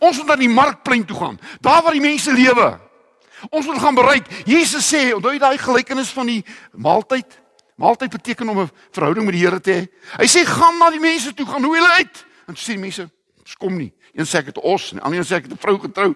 Ons 0.00 0.18
moet 0.20 0.32
na 0.32 0.36
die 0.38 0.50
markplein 0.50 1.04
toe 1.06 1.16
gaan, 1.18 1.38
daar 1.62 1.82
waar 1.82 1.96
die 1.96 2.02
mense 2.02 2.32
lewe. 2.34 2.74
Ons 3.50 3.66
moet 3.66 3.78
gaan 3.78 3.94
bereik. 3.94 4.26
Jesus 4.46 4.86
sê, 4.86 5.12
onthou 5.14 5.32
jy 5.32 5.38
daai 5.38 5.58
gelykenis 5.58 6.12
van 6.14 6.26
die 6.26 6.44
maaltyd? 6.72 7.40
Maaltyd 7.76 8.10
beteken 8.10 8.48
om 8.48 8.60
'n 8.60 8.70
verhouding 8.90 9.24
met 9.24 9.34
die 9.34 9.42
Here 9.42 9.60
te 9.60 9.72
hê. 9.72 9.82
Hy 10.18 10.26
sê 10.26 10.44
gaan 10.46 10.78
na 10.78 10.90
die 10.90 11.00
mense 11.00 11.34
toe, 11.34 11.46
gaan 11.46 11.64
hoe 11.64 11.76
hulle 11.76 11.92
uit. 11.92 12.26
En 12.46 12.54
sê 12.54 12.74
die 12.74 12.78
mense, 12.78 13.10
"Ons 13.38 13.56
kom 13.56 13.76
nie." 13.76 13.92
Een 14.14 14.26
sê 14.26 14.38
ek 14.38 14.46
het 14.46 14.56
'n 14.56 14.66
os 14.66 14.92
en 14.92 14.96
die 14.96 15.04
ander 15.04 15.18
een 15.18 15.24
sê 15.24 15.36
ek 15.36 15.42
het 15.42 15.52
'n 15.52 15.58
vrou 15.58 15.78
getrou. 15.78 16.14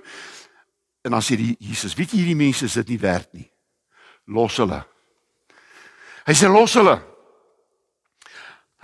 En 1.02 1.10
dan 1.10 1.22
sê 1.22 1.36
die 1.36 1.56
Jesus, 1.58 1.94
"Weet 1.94 2.10
jy 2.10 2.18
hierdie 2.18 2.36
mense 2.36 2.64
is 2.64 2.72
dit 2.72 2.88
nie 2.88 2.98
werd 2.98 3.32
nie. 3.32 3.50
Los 4.26 4.56
hulle." 4.56 4.86
Hy 6.26 6.32
sê 6.32 6.48
los 6.48 6.74
hulle. 6.74 7.15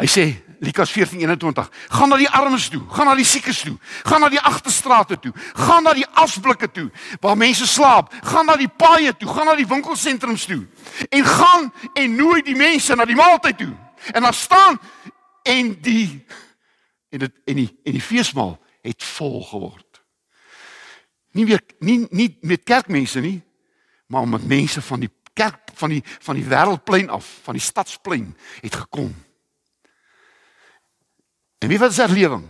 Hy 0.03 0.09
sê 0.11 0.43
Lukas 0.59 0.91
14:21, 0.91 1.71
gaan 1.89 2.09
na 2.09 2.17
die 2.17 2.29
armes 2.29 2.69
toe, 2.69 2.83
gaan 2.91 3.07
na 3.07 3.15
die 3.15 3.27
siekes 3.27 3.61
toe, 3.63 3.77
gaan 4.03 4.21
na 4.21 4.29
die 4.29 4.41
agterstrate 4.41 5.19
toe, 5.19 5.33
gaan 5.55 5.87
na 5.87 5.93
die 5.95 6.07
asblikke 6.19 6.71
toe 6.71 6.89
waar 7.21 7.37
mense 7.39 7.67
slaap, 7.67 8.11
gaan 8.23 8.47
na 8.47 8.57
die 8.59 8.71
paaie 8.71 9.15
toe, 9.17 9.29
gaan 9.31 9.47
na 9.47 9.55
die 9.55 9.67
winkelsentrums 9.67 10.49
toe 10.51 10.67
en 11.09 11.25
gaan 11.25 11.71
en 11.95 12.19
nooi 12.19 12.43
die 12.43 12.59
mense 12.59 12.95
na 12.99 13.07
die 13.07 13.19
maaltyd 13.19 13.59
toe. 13.63 13.71
En 14.11 14.27
dan 14.27 14.35
staan 14.35 14.81
en 15.47 15.75
die 15.83 16.27
en 17.15 17.19
dit 17.19 17.41
en 17.47 17.63
die 17.63 17.71
en 17.85 17.99
die 17.99 18.07
feesmaal 18.11 18.59
het 18.83 19.03
vol 19.15 19.43
geword. 19.55 20.03
Nie 21.39 21.47
weer 21.47 21.63
nie 21.79 22.07
nie 22.11 22.33
met 22.43 22.67
kerkmense 22.67 23.23
nie, 23.23 23.39
maar 24.07 24.27
met 24.29 24.47
mense 24.47 24.83
van 24.83 25.07
die 25.07 25.15
kerk 25.33 25.71
van 25.75 25.95
die 25.95 26.03
van 26.19 26.35
die 26.35 26.49
wêreldplein 26.51 27.11
af, 27.11 27.39
van 27.47 27.55
die 27.55 27.63
stadsplein 27.63 28.35
het 28.63 28.75
gekom. 28.75 29.15
En 31.63 31.69
wie 31.69 31.79
wat 31.79 31.91
is 31.95 32.01
herlewing? 32.03 32.43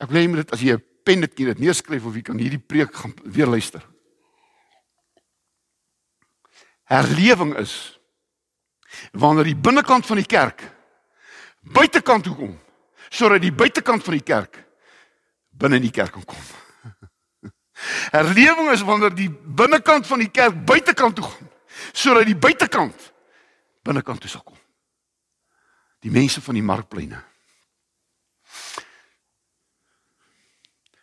Ek 0.00 0.08
wil 0.08 0.16
hê 0.16 0.24
jy 0.24 0.30
moet 0.32 0.44
dit 0.46 0.52
as 0.56 0.62
jy 0.64 0.72
'n 0.72 0.84
pen 1.04 1.20
dit 1.20 1.34
kan 1.34 1.58
neerskryf 1.60 2.04
of 2.04 2.14
jy 2.14 2.22
kan 2.22 2.38
hierdie 2.38 2.62
preek 2.62 2.94
gaan 2.94 3.12
weer 3.24 3.46
luister. 3.46 3.84
Herlewing 6.88 7.56
is 7.60 7.98
wanneer 9.12 9.44
die 9.44 9.56
binnekant 9.56 10.06
van 10.06 10.16
die 10.16 10.26
kerk 10.26 10.62
buitekant 11.60 12.24
toe 12.24 12.34
kom 12.34 12.58
sodat 13.10 13.42
die 13.42 13.52
buitekant 13.52 14.04
van 14.04 14.16
die 14.16 14.24
kerk 14.24 14.56
binne 15.50 15.76
in 15.76 15.82
die 15.82 15.92
kerk 15.92 16.12
kan 16.12 16.24
kom. 16.24 16.44
Herlewing 18.16 18.70
is 18.70 18.84
wanneer 18.84 19.14
die 19.14 19.28
binnekant 19.30 20.06
van 20.06 20.18
die 20.18 20.30
kerk 20.30 20.64
buitekant 20.64 21.16
toe 21.16 21.24
gaan 21.24 21.52
sodat 21.92 22.24
die 22.24 22.36
buitekant 22.36 23.12
binnekant 23.82 24.20
toe 24.20 24.30
sal 24.30 24.42
kom. 24.42 24.56
Die 26.04 26.10
mense 26.10 26.40
van 26.40 26.54
die 26.54 26.62
markpleine. 26.62 27.22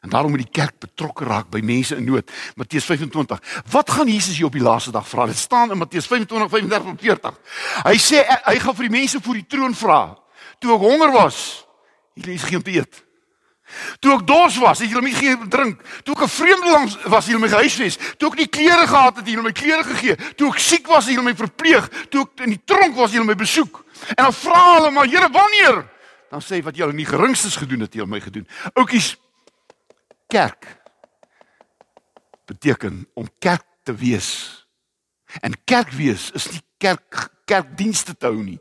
En 0.06 0.12
daarom 0.12 0.30
moet 0.30 0.44
die 0.44 0.52
kerk 0.52 0.78
betrokke 0.80 1.26
raak 1.26 1.48
by 1.50 1.64
mense 1.66 1.96
in 1.98 2.06
nood. 2.06 2.30
Matteus 2.56 2.86
25. 2.86 3.40
Wat 3.74 3.90
gaan 3.90 4.08
Jesus 4.08 4.38
hier 4.38 4.46
op 4.46 4.54
die 4.54 4.62
laaste 4.62 4.92
dag 4.94 5.08
vra? 5.10 5.26
Dit 5.26 5.38
staan 5.38 5.72
in 5.72 5.78
Matteus 5.78 6.06
25, 6.08 6.50
35 6.50 6.92
en 6.92 7.00
40. 7.02 7.40
Hy 7.88 7.96
sê 7.98 8.22
hy 8.46 8.60
gaan 8.62 8.78
vir 8.78 8.86
die 8.86 8.98
mense 9.00 9.22
voor 9.22 9.40
die 9.40 9.48
troon 9.50 9.74
vra. 9.74 10.02
Toe 10.62 10.76
ek 10.76 10.86
honger 10.86 11.12
was, 11.16 11.40
het 12.14 12.30
julle 12.30 12.38
geen 12.40 12.62
te 12.62 12.76
eet. 12.78 13.02
Toe 14.00 14.14
ek 14.14 14.28
dors 14.30 14.60
was, 14.62 14.84
het 14.84 14.94
julle 14.94 15.02
my 15.02 15.14
geen 15.16 15.50
drink. 15.50 15.82
Toe 16.06 16.14
ek 16.14 16.22
'n 16.24 16.36
vreemdeling 16.38 16.86
was, 17.10 17.26
het 17.26 17.34
julle 17.34 17.42
my 17.42 17.50
gehuisves. 17.50 17.98
Toe 18.18 18.30
ek 18.30 18.38
nie 18.38 18.48
klere 18.48 18.88
gehad 18.88 19.18
het, 19.18 19.26
het 19.26 19.34
julle 19.34 19.50
my 19.50 19.52
klere 19.52 19.84
gegee. 19.84 20.16
Toe 20.38 20.54
ek 20.54 20.60
siek 20.60 20.88
was, 20.88 21.06
het 21.06 21.16
julle 21.16 21.26
my 21.26 21.36
verpleeg. 21.36 21.90
Toe 22.10 22.22
ek 22.30 22.46
in 22.46 22.54
die 22.54 22.62
tronk 22.66 22.96
was, 22.96 23.10
het 23.10 23.18
julle 23.18 23.34
my 23.34 23.36
besoek. 23.36 23.85
En 24.16 24.24
dan 24.24 24.34
vra 24.34 24.62
hulle 24.76 24.92
maar, 24.92 25.08
Here, 25.08 25.30
wanneer? 25.32 25.84
Dan 26.30 26.42
sê 26.42 26.58
hy 26.58 26.66
wat 26.66 26.76
julle 26.76 26.94
nie 26.94 27.08
geringstes 27.08 27.56
gedoen 27.56 27.86
het, 27.86 27.94
het 27.94 28.02
julle 28.02 28.12
my 28.12 28.20
gedoen. 28.20 28.48
Oukies, 28.74 29.14
kerk 30.28 30.68
beteken 32.46 33.08
om 33.14 33.30
kerk 33.40 33.66
te 33.84 33.96
wees. 33.96 34.30
En 35.42 35.56
kerk 35.66 35.94
wees 35.98 36.30
is 36.32 36.50
nie 36.52 36.62
kerk 36.78 37.32
kerkdienste 37.46 38.16
te 38.18 38.26
hou 38.26 38.42
nie. 38.42 38.60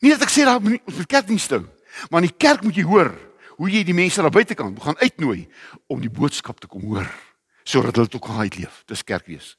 Nie 0.00 0.12
dat 0.14 0.26
ek 0.26 0.30
sê 0.30 0.44
moet 0.46 0.78
ons 0.86 0.98
moet 1.00 1.10
kerkdienste 1.10 1.58
hou, 1.58 1.66
maar 2.10 2.22
in 2.22 2.28
die 2.30 2.38
kerk 2.38 2.62
moet 2.62 2.76
jy 2.78 2.84
hoor 2.86 3.10
hoe 3.56 3.70
jy 3.72 3.82
die 3.88 3.96
mense 3.96 4.22
daar 4.22 4.34
buitekant 4.34 4.78
gaan 4.82 4.98
uitnooi 5.00 5.46
om 5.90 6.02
die 6.02 6.12
boodskap 6.12 6.60
te 6.60 6.70
kom 6.70 6.84
hoor 6.86 7.08
sodat 7.66 7.96
hulle 7.98 8.06
ook 8.14 8.22
kan 8.22 8.44
uitleef. 8.46 8.84
Dis 8.86 9.02
kerk 9.02 9.26
wees. 9.26 9.56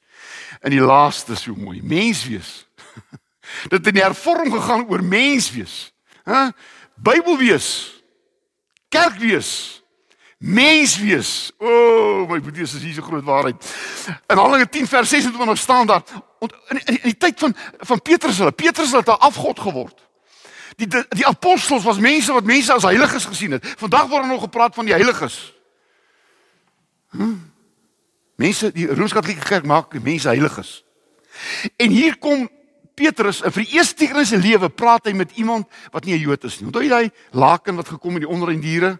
In 0.64 0.72
die 0.72 0.80
laaste 0.80 1.36
so 1.36 1.52
mooi, 1.52 1.82
mens 1.84 2.22
wees. 2.24 2.64
Dit 3.62 3.78
het 3.78 3.86
in 3.86 3.94
die 3.94 4.02
hervorming 4.02 4.54
gegaan 4.54 4.86
oor 4.88 5.04
mens 5.04 5.50
wees. 5.50 5.92
Hæ? 6.24 6.50
Bybel 6.94 7.38
wees. 7.38 8.02
Kerk 8.88 9.16
wees. 9.18 9.82
Mens 10.38 10.98
wees. 10.98 11.52
O, 11.58 11.66
oh, 11.66 12.30
my 12.30 12.40
broers, 12.40 12.72
dis 12.72 12.82
hier 12.82 12.94
so 12.94 13.02
groot 13.02 13.24
waarheid. 13.24 13.64
In 14.26 14.36
Handelinge 14.36 14.68
10 14.68 14.86
vers 14.86 15.08
26 15.08 15.58
staan 15.58 15.86
daar 15.86 16.02
in, 16.38 16.50
in, 16.68 16.80
in 16.84 16.98
die 17.02 17.16
tyd 17.16 17.38
van 17.38 17.56
van 17.78 18.02
Petrus 18.02 18.38
hulle, 18.38 18.52
Petrus 18.52 18.92
het 18.92 19.06
'n 19.06 19.10
afgod 19.18 19.60
geword. 19.60 20.06
Die, 20.76 20.86
die 20.86 21.04
die 21.08 21.26
apostels 21.26 21.82
was 21.82 21.98
mense 21.98 22.32
wat 22.32 22.44
mense 22.44 22.72
as 22.72 22.82
heiliges 22.82 23.24
gesien 23.24 23.50
het. 23.50 23.74
Vandag 23.76 24.06
word 24.06 24.22
er 24.22 24.28
nog 24.28 24.40
gepraat 24.40 24.74
van 24.74 24.84
die 24.84 24.94
heiliges. 24.94 25.54
Hm? 27.10 27.34
Mense, 28.36 28.72
die 28.72 28.86
Rooms-Katolieke 28.86 29.44
Kerk 29.44 29.66
maak 29.66 30.02
mense 30.02 30.28
heiliges. 30.28 30.84
En 31.76 31.90
hier 31.90 32.18
kom 32.18 32.50
Petrus, 32.98 33.42
en 33.46 33.54
vir 33.54 33.64
die 33.64 33.76
eerste 33.78 34.06
keer 34.06 34.18
in 34.18 34.26
sy 34.28 34.40
lewe 34.42 34.70
praat 34.74 35.06
hy 35.06 35.14
met 35.16 35.36
iemand 35.38 35.68
wat 35.94 36.04
nie 36.04 36.16
'n 36.16 36.24
Jood 36.26 36.44
is 36.44 36.58
nie. 36.60 36.66
Onthou 36.66 36.82
jy 36.82 36.88
daai 36.88 37.10
laken 37.32 37.76
wat 37.76 37.88
gekom 37.88 38.18
het 38.18 38.26
die 38.26 38.30
onderin 38.30 38.60
diere? 38.60 38.98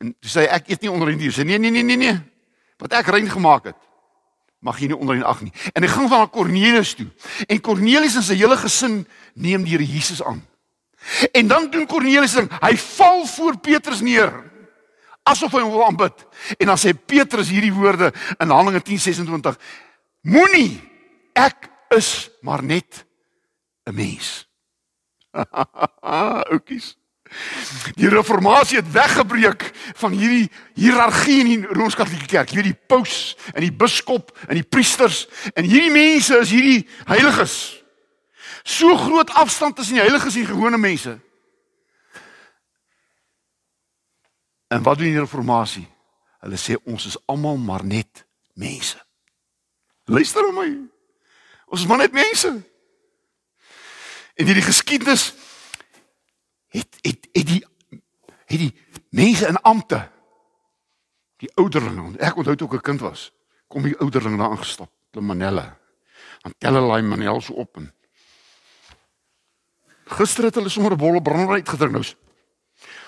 En 0.00 0.14
toe 0.20 0.30
sê 0.30 0.40
hy 0.40 0.48
ek 0.56 0.68
eet 0.68 0.82
nie 0.82 0.90
onderin 0.90 1.18
diere. 1.18 1.32
Sê 1.32 1.44
nee 1.44 1.58
nee 1.58 1.70
nee 1.70 1.82
nee 1.82 1.96
nee. 1.96 2.20
Wat 2.78 2.92
ek 2.92 3.06
rein 3.06 3.28
gemaak 3.28 3.64
het, 3.64 3.76
mag 4.60 4.78
jy 4.80 4.86
nie 4.88 4.98
onderin 4.98 5.24
ag 5.24 5.40
nie. 5.42 5.52
En 5.74 5.82
hy 5.82 5.88
gaan 5.88 6.08
van 6.08 6.18
na 6.18 6.26
Kornelius 6.26 6.94
toe. 6.94 7.06
En 7.48 7.60
Kornelius 7.60 8.16
en 8.16 8.22
sy 8.22 8.34
hele 8.34 8.56
gesin 8.56 9.06
neem 9.34 9.64
die 9.64 9.72
Here 9.72 9.84
Jesus 9.84 10.22
aan. 10.22 10.42
En 11.32 11.46
dan 11.46 11.70
doen 11.70 11.86
Kornelius 11.86 12.32
ding, 12.32 12.50
hy 12.60 12.76
val 12.76 13.26
voor 13.26 13.58
Petrus 13.58 14.00
neer 14.00 14.50
asof 15.30 15.52
hy 15.54 15.62
hom 15.64 15.74
wil 15.74 15.86
aanbid. 15.86 16.24
En 16.58 16.72
dan 16.72 16.80
sê 16.80 16.94
Petrus 16.94 17.50
hierdie 17.52 17.74
woorde 17.74 18.10
in 18.38 18.50
Handelinge 18.50 18.82
10:26: 18.86 19.58
Moenie 20.28 20.80
ek 21.34 21.68
is 21.96 22.30
maar 22.42 22.62
net 22.62 23.04
'n 23.90 23.94
mens. 23.94 24.48
Oukies. 26.54 26.96
Die 27.94 28.08
reformatie 28.08 28.76
het 28.76 28.92
weggebreek 28.92 29.70
van 29.94 30.12
hierdie 30.12 30.50
hiërargie 30.74 31.40
in 31.40 31.46
die 31.46 31.66
Rooms-Katolieke 31.66 32.26
Kerk. 32.26 32.50
Jy 32.50 32.56
weet 32.56 32.72
die 32.72 32.86
paus 32.86 33.36
en 33.54 33.62
die 33.62 33.72
biskop 33.72 34.32
en 34.48 34.58
die 34.58 34.66
priesters 34.66 35.28
en 35.54 35.64
hierdie 35.64 35.92
mense 35.94 36.38
is 36.42 36.50
hierdie 36.50 36.88
heiliges. 37.06 37.54
So 38.62 38.96
groot 38.96 39.30
afstand 39.30 39.76
tussen 39.76 40.00
die 40.00 40.02
heiliges 40.02 40.34
en 40.34 40.42
die 40.42 40.50
gewone 40.50 40.78
mense. 40.78 41.18
En 44.70 44.82
wat 44.82 44.98
doen 44.98 45.10
die 45.10 45.22
reformatie? 45.22 45.86
Hulle 46.40 46.58
sê 46.58 46.76
ons 46.88 47.06
is 47.06 47.18
almal 47.30 47.58
maar 47.58 47.84
net 47.84 48.24
mense. 48.58 48.98
Luister 50.10 50.46
na 50.46 50.52
my. 50.56 50.68
Ons 51.70 51.84
is 51.84 51.86
maar 51.86 52.02
net 52.02 52.14
mense. 52.14 52.52
En 54.40 54.46
hierdie 54.48 54.64
geskiedenis 54.64 55.34
het 56.72 56.96
het 57.04 57.28
het 57.32 57.46
die 57.46 57.60
het 58.46 58.58
die 58.58 58.72
mense 59.10 59.46
in 59.46 59.60
ampte 59.60 60.00
die 61.40 61.50
ouderlinge. 61.60 62.16
Ek 62.18 62.36
onthou 62.40 62.56
toe 62.56 62.68
ek 62.68 62.74
'n 62.80 62.88
kind 62.88 63.00
was, 63.00 63.32
kom 63.68 63.82
die 63.82 63.96
ouderlinge 63.98 64.36
daar 64.36 64.50
aangestap, 64.56 64.90
hulle 65.12 65.26
manelle. 65.26 65.76
Dan 66.42 66.54
tel 66.58 66.74
hulle 66.74 66.88
daai 66.88 67.02
manel 67.02 67.40
so 67.40 67.52
op 67.52 67.76
en 67.76 67.92
Gister 70.10 70.44
het 70.44 70.54
hulle 70.54 70.68
sommer 70.68 70.92
'n 70.92 70.96
bolle 70.96 71.22
brandewyn 71.22 71.60
uitgedrink 71.60 71.92
nou. 71.92 72.04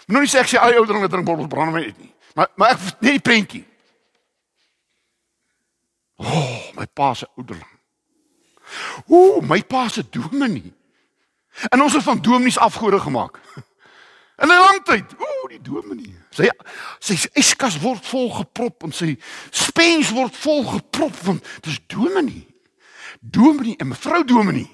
Moet 0.07 0.17
nou 0.17 0.27
sê 0.27 0.39
ek 0.39 0.49
sê 0.49 0.59
al 0.59 0.71
die 0.71 0.79
ouderlinge 0.79 1.09
drink 1.09 1.27
bolle 1.27 1.49
brandewyn 1.49 1.85
uit 1.85 1.99
nie. 1.99 2.15
Maar 2.35 2.49
maar 2.57 2.71
ek 2.71 3.01
nee 3.01 3.11
die 3.13 3.21
prentjie. 3.21 3.67
O, 6.17 6.25
oh, 6.25 6.73
my 6.77 6.87
pa 6.87 7.15
se 7.15 7.27
ouderling. 7.37 7.79
Ooh, 9.07 9.41
my 9.43 9.63
pa 9.65 9.89
se 9.89 10.09
dominee. 10.11 10.73
En 11.69 11.83
ons 11.83 11.93
het 11.93 12.03
van 12.03 12.23
dominees 12.23 12.59
afgode 12.59 13.01
gemaak. 13.01 13.41
In 14.43 14.49
'n 14.49 14.59
lang 14.59 14.85
tyd. 14.85 15.13
Ooh, 15.19 15.49
die 15.49 15.61
dominee. 15.61 16.17
Sy 16.31 16.49
sy 16.99 17.29
yskas 17.33 17.79
word 17.79 18.07
vol 18.07 18.31
geprop 18.31 18.83
en 18.83 18.93
sy 18.93 19.19
spens 19.51 20.11
word 20.11 20.37
vol 20.37 20.65
geprop 20.65 21.17
want 21.27 21.47
dis 21.61 21.79
dominee. 21.87 22.47
Dominee 23.21 23.77
en 23.77 23.89
mevrou 23.89 24.25
dominee. 24.25 24.71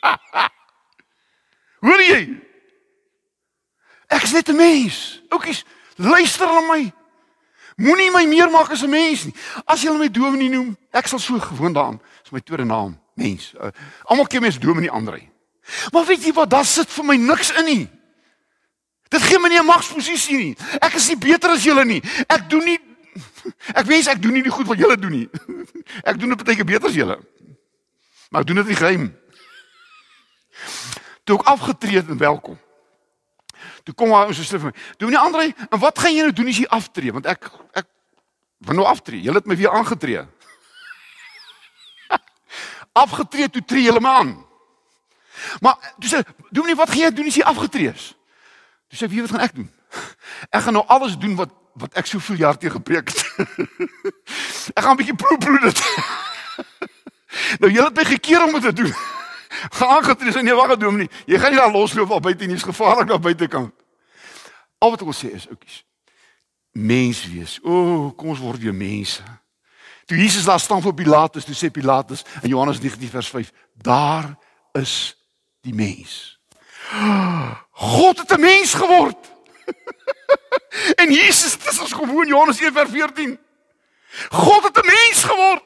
Hoor 1.84 2.02
jy? 2.02 2.22
Ek 4.08 4.22
is 4.22 4.32
net 4.32 4.48
'n 4.48 4.56
mens. 4.56 5.22
Oukies, 5.28 5.64
luister 5.96 6.46
na 6.46 6.60
my. 6.60 6.92
Moenie 7.76 8.10
my 8.10 8.24
meer 8.26 8.50
maak 8.50 8.70
as 8.70 8.82
'n 8.82 8.90
mens 8.90 9.24
nie. 9.24 9.34
As 9.64 9.82
jy 9.82 9.92
my 9.92 10.10
dominee 10.10 10.48
noem, 10.48 10.76
ek 10.90 11.06
sal 11.06 11.18
so 11.18 11.38
gewoon 11.38 11.72
daaraan. 11.72 12.00
Dis 12.22 12.30
my 12.32 12.40
tweede 12.40 12.64
naam, 12.64 12.98
mens. 13.14 13.54
Uh, 13.54 13.70
Almal 14.04 14.26
ken 14.26 14.40
my 14.40 14.48
as 14.48 14.58
dominee 14.58 14.90
Andre. 14.90 15.30
Maar 15.92 16.06
weet 16.06 16.24
jy 16.24 16.32
wat, 16.32 16.50
daar 16.50 16.64
sit 16.64 16.90
vir 16.90 17.04
my 17.04 17.16
niks 17.16 17.52
in 17.60 17.64
nie. 17.64 17.86
Dit 19.08 19.24
gee 19.24 19.38
my 19.38 19.48
nie 19.48 19.58
'n 19.58 19.66
magsposisie 19.66 20.36
nie. 20.36 20.56
Ek 20.80 20.94
is 20.94 21.08
nie 21.08 21.16
beter 21.16 21.50
as 21.50 21.64
julle 21.64 21.84
nie. 21.84 22.02
Ek 22.28 22.48
doen 22.48 22.64
nie 22.64 22.78
ek 23.74 23.86
wens 23.86 24.06
ek 24.06 24.22
doen 24.22 24.32
nie 24.32 24.42
die 24.42 24.52
goed 24.52 24.66
wat 24.66 24.78
julle 24.78 24.96
doen 24.96 25.10
nie. 25.10 25.28
Ek 26.04 26.18
doen 26.18 26.28
dit 26.28 26.44
baie 26.44 26.64
beter 26.64 26.88
as 26.88 26.94
julle. 26.94 27.18
Maar 28.30 28.40
ek 28.40 28.46
doen 28.46 28.56
dit 28.56 28.66
nie 28.66 28.76
geheim. 28.76 29.06
Toe 31.24 31.38
ek 31.38 31.46
afgetree 31.46 31.96
het 31.96 32.08
en 32.08 32.18
welkom. 32.18 32.58
Toe 33.84 33.94
kom 33.94 34.12
hy 34.12 34.26
ons 34.28 34.38
sê 34.38 34.58
vir 34.58 34.70
my, 34.70 34.72
"Doen 34.98 35.10
nie 35.10 35.18
Andre, 35.18 35.54
en 35.70 35.78
wat 35.78 35.98
gaan 35.98 36.14
jy 36.14 36.22
nou 36.22 36.32
doen 36.32 36.48
as 36.48 36.58
jy 36.58 36.66
aftree? 36.66 37.12
Want 37.12 37.26
ek 37.26 37.50
ek 37.74 37.86
wil 38.58 38.76
nou 38.76 38.86
aftree. 38.86 39.22
Julle 39.22 39.38
het 39.38 39.46
my 39.46 39.56
weer 39.56 39.72
aangetree." 39.72 40.26
afgetree 42.92 43.48
toe 43.48 43.64
tree 43.64 43.82
julle 43.82 44.00
my 44.00 44.08
aan. 44.10 44.47
Maar 45.60 45.94
toe 45.98 46.10
sê, 46.10 46.18
"Doen 46.50 46.66
nie 46.66 46.74
wat 46.74 46.90
gaan 46.90 46.98
jy 46.98 47.10
doen 47.10 47.26
as 47.26 47.34
jy 47.34 47.42
afgetree 47.42 47.92
is?" 47.92 48.14
Toe 48.88 48.98
sê 48.98 49.04
ek, 49.04 49.10
"Wie 49.10 49.20
wat 49.20 49.30
gaan 49.30 49.40
ek 49.40 49.54
doen? 49.54 49.70
Ek 50.50 50.62
gaan 50.62 50.72
nou 50.72 50.86
alles 50.86 51.18
doen 51.18 51.34
wat 51.36 51.50
wat 51.78 51.94
ek 51.94 52.06
soveel 52.06 52.36
jaar 52.36 52.58
te 52.58 52.70
gepreek 52.70 53.08
het. 53.08 53.20
ek 54.76 54.82
gaan 54.82 54.92
'n 54.92 55.00
bietjie 55.00 55.14
proe 55.14 55.38
proe 55.38 55.60
dit. 55.60 55.78
nou 57.62 57.70
julle 57.70 57.88
het 57.88 57.96
my 57.96 58.04
gekeer 58.04 58.42
om 58.42 58.52
dit 58.52 58.62
te 58.62 58.72
doen. 58.72 58.94
gaan 59.78 59.88
aangetree 59.88 60.32
sê 60.32 60.42
nee, 60.42 60.54
wag 60.54 60.76
nie. 60.78 61.10
Jy 61.26 61.38
gaan 61.38 61.50
nie 61.50 61.60
daar 61.60 61.72
losloop 61.72 62.10
op 62.10 62.22
buite 62.22 62.46
nie, 62.46 62.56
is 62.56 62.66
gevaarlik 62.66 63.08
daar 63.08 63.20
buitekant. 63.20 63.74
Al 64.78 64.90
wat 64.90 65.00
ek 65.00 65.10
wil 65.10 65.16
sê 65.16 65.30
is 65.34 65.48
oukies. 65.48 65.84
Mens 66.72 67.26
wees. 67.26 67.58
O, 67.62 67.70
oh, 67.70 68.16
kom 68.16 68.34
ons 68.34 68.42
word 68.42 68.62
weer 68.62 68.74
mense. 68.74 69.22
Toe 70.06 70.16
Jesus 70.16 70.44
daar 70.44 70.60
staan 70.60 70.82
voor 70.82 70.94
Pilatus, 70.94 71.44
toe 71.44 71.56
sê 71.56 71.70
Pilatus 71.70 72.24
in 72.42 72.48
Johannes 72.48 72.80
19 72.80 73.10
vers 73.10 73.28
5, 73.28 73.50
daar 73.74 74.38
is 74.72 75.17
die 75.68 75.76
mens. 75.76 76.38
God 77.70 78.18
het 78.18 78.32
'n 78.32 78.40
mens 78.40 78.74
geword. 78.74 79.20
en 81.02 81.12
Jesus, 81.12 81.58
dit 81.58 81.72
is 81.72 81.78
ons 81.78 81.92
gewoon 81.92 82.26
Johannes 82.26 82.60
1 82.60 82.72
vers 82.72 82.90
14. 82.90 83.38
God 84.28 84.62
het 84.62 84.76
'n 84.76 84.86
mens 84.86 85.24
geword. 85.24 85.64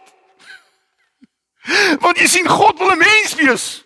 Want 2.00 2.18
jy 2.18 2.26
sien 2.26 2.48
God 2.48 2.78
wil 2.78 2.90
'n 2.90 2.98
mens 2.98 3.34
wees. 3.34 3.84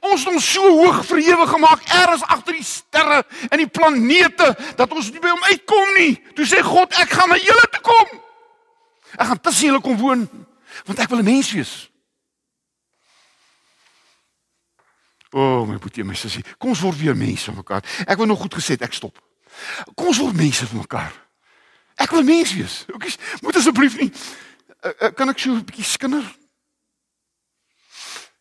Ons 0.00 0.24
het 0.24 0.32
hom 0.32 0.40
so 0.40 0.62
hoog 0.68 1.04
verhewe 1.06 1.46
gemaak 1.46 1.80
eers 1.84 2.22
agter 2.22 2.52
die 2.52 2.64
sterre 2.64 3.24
en 3.48 3.58
die 3.58 3.68
planete 3.68 4.56
dat 4.76 4.92
ons 4.92 5.10
nie 5.10 5.20
by 5.20 5.28
hom 5.28 5.44
uitkom 5.44 5.94
nie. 5.94 6.22
Toe 6.34 6.46
sê 6.46 6.62
God, 6.62 6.94
ek 6.98 7.10
gaan 7.10 7.28
na 7.28 7.36
julle 7.36 7.66
toe 7.70 7.80
kom. 7.80 8.20
Ek 9.14 9.26
gaan 9.26 9.40
tussen 9.40 9.66
julle 9.66 9.80
kom 9.80 9.96
woon 9.96 10.46
want 10.84 10.98
ek 10.98 11.08
wil 11.08 11.18
'n 11.18 11.24
mens 11.24 11.52
wees. 11.52 11.93
O, 15.34 15.42
oh, 15.42 15.66
my 15.66 15.80
boetie, 15.82 16.04
my 16.06 16.14
sussie, 16.14 16.44
kom 16.62 16.70
ons 16.70 16.82
word 16.84 17.00
weer 17.00 17.16
mense 17.18 17.50
van 17.50 17.58
mekaar. 17.58 17.82
Ek 18.06 18.20
wou 18.20 18.26
nog 18.30 18.44
goed 18.44 18.54
gesê, 18.54 18.78
ek 18.78 18.94
stop. 18.94 19.18
Kom 19.98 20.12
ons 20.12 20.22
word 20.22 20.38
mense 20.38 20.66
van 20.70 20.84
mekaar. 20.84 21.14
Ek 21.98 22.14
wil 22.14 22.22
mens 22.26 22.54
wees. 22.54 22.84
Oukies, 22.94 23.18
moet 23.42 23.58
asseblief 23.58 23.98
nie 23.98 24.12
uh, 24.84 24.92
uh, 25.00 25.12
kan 25.16 25.28
ek 25.28 25.38
so 25.38 25.52
'n 25.54 25.64
bietjie 25.64 25.84
skinder? 25.84 26.24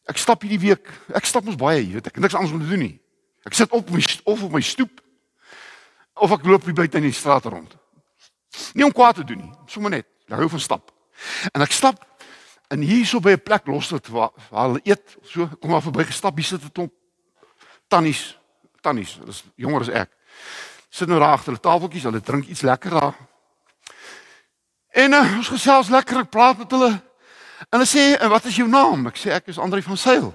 Ek 0.07 0.17
stap 0.17 0.43
hierdie 0.43 0.59
week. 0.59 0.89
Ek 1.15 1.25
stap 1.25 1.43
mos 1.47 1.55
baie, 1.55 1.85
weet, 1.87 2.07
ek 2.07 2.19
niks 2.19 2.35
anders 2.35 2.51
om 2.51 2.59
te 2.59 2.67
doen 2.67 2.83
nie. 2.83 2.99
Ek 3.47 3.55
sit 3.55 3.71
op 3.71 3.89
my 3.89 4.03
of 4.23 4.43
op 4.43 4.51
my 4.51 4.61
stoep 4.61 5.01
of 6.13 6.31
ek 6.31 6.45
loop 6.45 6.65
hier 6.65 6.75
buite 6.75 6.97
in 6.97 7.07
die 7.07 7.15
straat 7.15 7.45
rond. 7.45 7.71
Nie 8.73 8.85
om 8.85 8.91
kwaad 8.91 9.15
te 9.15 9.23
doen 9.23 9.39
nie, 9.39 9.53
sommer 9.67 9.89
net. 9.89 10.07
Ek 10.27 10.37
hou 10.37 10.49
van 10.49 10.59
stap. 10.59 10.91
En 11.53 11.61
ek 11.61 11.71
stap 11.71 12.03
en 12.73 12.81
hierso 12.81 13.21
by 13.21 13.35
'n 13.37 13.43
plek 13.43 13.67
los 13.67 13.89
dit 13.89 14.07
hulle 14.07 14.81
eet 14.83 15.17
so, 15.21 15.47
kom 15.61 15.69
maar 15.69 15.81
verby 15.81 16.05
gestap, 16.09 16.35
hier 16.35 16.45
sit 16.45 16.63
'n 16.63 16.71
klomp 16.71 16.93
tannies, 17.87 18.37
tannies, 18.81 19.17
hulle 19.19 19.29
is 19.29 19.43
jonger 19.55 19.81
as 19.81 19.89
ek. 19.89 20.09
Sit 20.89 21.07
nou 21.07 21.19
daar 21.19 21.33
agter 21.37 21.53
hulle 21.53 21.61
tafeltjies, 21.61 22.03
hulle 22.03 22.21
drink 22.21 22.47
iets 22.47 22.61
lekker 22.61 22.91
daar. 22.91 23.15
En 24.93 25.13
uh, 25.13 25.37
ons 25.37 25.47
gesels 25.47 25.89
lekker, 25.89 26.19
ek 26.25 26.29
praat 26.29 26.57
met 26.57 26.71
hulle. 26.71 26.91
En 27.69 27.79
hulle 27.79 27.89
sê, 27.89 28.17
"En 28.21 28.29
wat 28.29 28.45
is 28.45 28.55
jou 28.55 28.67
naam?" 28.67 29.07
Ek 29.07 29.17
sê, 29.17 29.31
"Ek 29.31 29.47
is 29.47 29.57
Andri 29.57 29.81
van 29.81 29.97
Sail." 29.97 30.33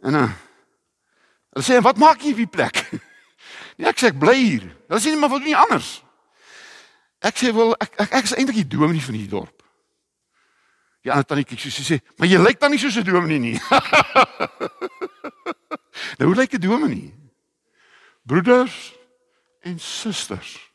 En 0.00 0.14
uh, 0.14 0.30
hulle 1.52 1.64
sê, 1.64 1.82
"Wat 1.82 1.96
maak 1.96 2.20
jy 2.20 2.30
op 2.30 2.36
die 2.36 2.46
plek?" 2.46 2.88
Nee, 3.76 3.88
ek 3.88 3.98
sê 3.98 4.06
ek 4.06 4.18
bly 4.18 4.36
hier. 4.36 4.76
Hulle 4.88 5.00
sê, 5.00 5.16
"Maar 5.16 5.28
wat 5.28 5.40
doen 5.40 5.48
jy 5.48 5.56
anders?" 5.56 6.02
Ek 7.20 7.36
sê, 7.36 7.52
"Wel, 7.52 7.72
ek 7.80 7.94
ek, 7.96 8.12
ek 8.12 8.24
is 8.24 8.34
eintlik 8.36 8.56
die 8.56 8.76
dominee 8.76 9.00
van 9.00 9.14
hierdie 9.14 9.30
dorp." 9.30 9.59
Die 11.00 11.10
ander 11.10 11.24
tannie 11.26 11.44
kyk 11.44 11.60
so 11.60 11.82
sê, 11.82 12.00
"Maar 12.16 12.28
jy 12.28 12.38
lyk 12.38 12.60
dan 12.60 12.70
nie 12.70 12.78
soos 12.78 12.96
'n 12.96 13.04
dominee 13.04 13.38
nie." 13.38 13.60
nou 16.18 16.28
hoe 16.28 16.34
lyk 16.34 16.52
'n 16.54 16.60
dominee? 16.60 17.14
Broeders 18.22 18.94
en 19.60 19.80
susters. 19.80 20.72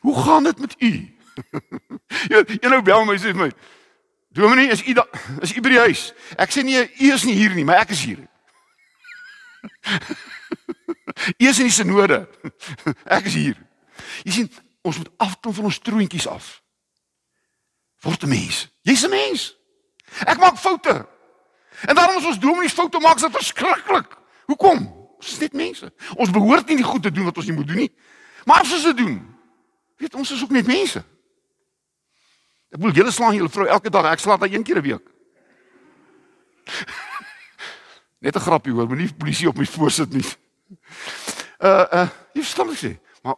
Hoe 0.00 0.22
gaan 0.22 0.44
dit 0.44 0.58
met 0.58 0.74
u? 0.78 1.14
Jy 2.32 2.68
nou 2.68 2.82
bel 2.82 3.04
my 3.04 3.18
sê 3.18 3.34
my. 3.34 3.50
Dominee, 4.28 4.70
is 4.70 4.86
u 4.86 4.92
da, 4.92 5.06
is 5.40 5.54
u 5.56 5.60
by 5.60 5.68
die 5.68 5.78
huis? 5.78 6.12
Ek 6.36 6.50
sê 6.50 6.62
nee, 6.62 6.90
u 7.00 7.12
is 7.12 7.24
nie 7.24 7.34
hier 7.34 7.54
nie, 7.54 7.64
maar 7.64 7.80
ek 7.82 7.94
is 7.94 8.04
hier. 8.04 8.18
U 11.42 11.46
is 11.48 11.58
in 11.58 11.66
die 11.66 11.74
sinode. 11.74 12.28
Ek 13.04 13.26
is 13.26 13.34
hier. 13.34 13.58
Jy 14.22 14.32
sien, 14.32 14.50
ons 14.86 15.00
moet 15.00 15.10
afkom 15.16 15.54
van 15.56 15.68
ons 15.70 15.80
troontjies 15.82 16.28
af. 16.30 16.58
Word 18.00 18.22
'n 18.22 18.28
mens. 18.28 18.68
Jy's 18.82 19.04
'n 19.04 19.10
mens. 19.10 19.56
Ek 20.24 20.38
maak 20.38 20.56
foute. 20.56 21.06
En 21.86 21.94
daarom 21.94 22.16
as 22.16 22.24
ons 22.24 22.38
dominees 22.38 22.72
foute 22.72 22.98
maak, 22.98 23.16
is 23.16 23.22
dit 23.22 23.32
verskriklik. 23.32 24.16
Hoekom? 24.46 24.86
Ons 25.16 25.32
is 25.32 25.38
net 25.38 25.52
mense. 25.52 25.92
Ons 26.14 26.30
behoort 26.30 26.66
nie 26.68 26.76
die 26.76 26.84
goed 26.84 27.02
te 27.02 27.10
doen 27.10 27.24
wat 27.24 27.36
ons 27.36 27.46
nie 27.46 27.54
moet 27.54 27.66
doen 27.66 27.76
nie. 27.76 27.92
Maar 28.44 28.60
as 28.60 28.72
ons 28.72 28.82
dit 28.82 28.96
doen, 28.96 29.36
weet 29.96 30.14
ons 30.14 30.30
is 30.30 30.42
ook 30.42 30.50
net 30.50 30.66
mense. 30.66 31.04
Ek 32.68 32.80
wil 32.80 32.92
julle 32.92 33.10
slaan 33.10 33.34
julle 33.34 33.48
vrou 33.48 33.66
elke 33.66 33.90
dag. 33.90 34.04
Ek 34.12 34.22
slaat 34.22 34.40
haar 34.40 34.52
een 34.52 34.62
keer 34.62 34.78
'n 34.78 34.82
week. 34.82 35.06
Net 38.24 38.36
'n 38.36 38.40
grappie 38.40 38.72
hoor, 38.72 38.86
moenie 38.86 39.14
polisie 39.14 39.48
op 39.48 39.56
my 39.56 39.64
voorsit 39.64 40.10
nie. 40.12 40.24
Uh 41.58 41.86
uh, 41.92 42.08
jy 42.34 42.42
verstaan 42.42 42.66
wat 42.66 42.74
ek 42.74 42.82
sê, 42.82 42.92
maar 43.22 43.36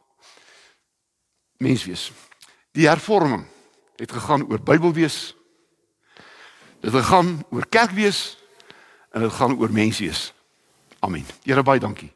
mens 1.59 1.85
wees. 1.85 2.13
Die 2.73 2.89
hervorming 2.89 3.47
het 4.01 4.13
gegaan 4.13 4.47
oor 4.49 4.63
Bybel 4.65 4.93
wees. 4.97 5.35
Dit 6.81 6.93
het 6.93 7.03
gegaan 7.05 7.45
oor 7.51 7.67
kerk 7.69 7.93
wees 7.97 8.39
en 9.13 9.21
dit 9.27 9.33
gaan 9.33 9.59
oor 9.59 9.73
mens 9.73 9.99
wees. 10.01 10.33
Amen. 10.99 11.27
Here 11.45 11.63
baie 11.63 11.81
dankie 11.81 12.13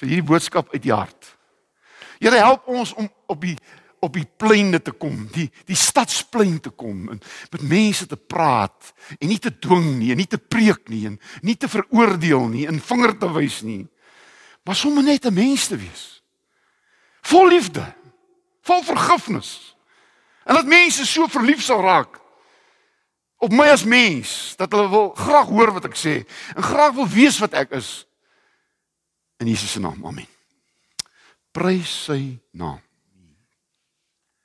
vir 0.00 0.10
hierdie 0.10 0.26
boodskap 0.26 0.72
uit 0.74 0.82
die 0.84 0.92
hart. 0.92 1.30
Here 2.22 2.40
help 2.42 2.68
ons 2.70 2.94
om 2.98 3.08
op 3.30 3.40
die 3.44 3.56
op 4.04 4.12
die 4.12 4.26
pleine 4.36 4.82
te 4.84 4.92
kom, 4.92 5.22
die 5.32 5.46
die 5.64 5.78
stadsplein 5.80 6.58
te 6.60 6.68
kom 6.76 7.06
en 7.08 7.22
met 7.54 7.62
mense 7.64 8.04
te 8.04 8.18
praat 8.20 8.90
en 9.16 9.30
nie 9.30 9.38
te 9.40 9.48
dwing 9.48 9.94
nie, 9.96 10.10
en 10.12 10.20
nie 10.20 10.28
te 10.28 10.36
preek 10.36 10.90
nie 10.92 11.06
en 11.08 11.16
nie 11.40 11.54
te 11.56 11.70
veroordeel 11.72 12.50
nie, 12.52 12.66
en 12.68 12.82
vinger 12.84 13.14
te 13.16 13.30
wys 13.32 13.62
nie. 13.64 13.86
Maar 14.68 14.76
sommer 14.76 15.04
net 15.04 15.24
'n 15.24 15.32
mens 15.32 15.68
te 15.68 15.76
wees. 15.80 16.20
Vol 17.22 17.48
liefde, 17.48 17.94
vol 18.60 18.82
vergifnis. 18.82 19.73
En 20.44 20.54
dat 20.54 20.68
mense 20.68 21.06
so 21.06 21.26
verlief 21.26 21.62
sal 21.62 21.82
raak 21.82 22.20
op 23.44 23.52
my 23.52 23.66
as 23.68 23.84
mens 23.84 24.54
dat 24.56 24.72
hulle 24.72 24.88
wil 24.88 25.10
graag 25.18 25.50
hoor 25.52 25.72
wat 25.76 25.88
ek 25.90 25.98
sê 25.98 26.14
en 26.54 26.64
graag 26.64 26.94
wil 26.96 27.08
weet 27.08 27.38
wat 27.42 27.56
ek 27.64 27.76
is. 27.76 28.06
In 29.42 29.50
Jesus 29.50 29.74
se 29.76 29.82
naam. 29.82 30.00
Amen. 30.06 30.28
Prys 31.52 31.90
sy 32.06 32.38
naam. 32.56 32.80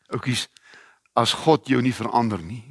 Oukies, 0.10 0.48
as 1.14 1.36
God 1.46 1.70
jou 1.70 1.82
nie 1.86 1.94
verander 1.94 2.42
nie, 2.42 2.64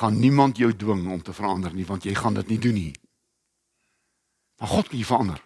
gaan 0.00 0.18
niemand 0.18 0.58
jou 0.58 0.72
dwing 0.74 1.04
om 1.12 1.22
te 1.22 1.34
verander 1.36 1.74
nie, 1.74 1.86
want 1.86 2.06
jy 2.08 2.14
gaan 2.16 2.34
dit 2.40 2.54
nie 2.54 2.58
doen 2.58 2.74
nie. 2.74 2.94
Maar 4.58 4.72
God 4.72 4.88
kan 4.88 4.98
jou 4.98 5.06
verander. 5.06 5.42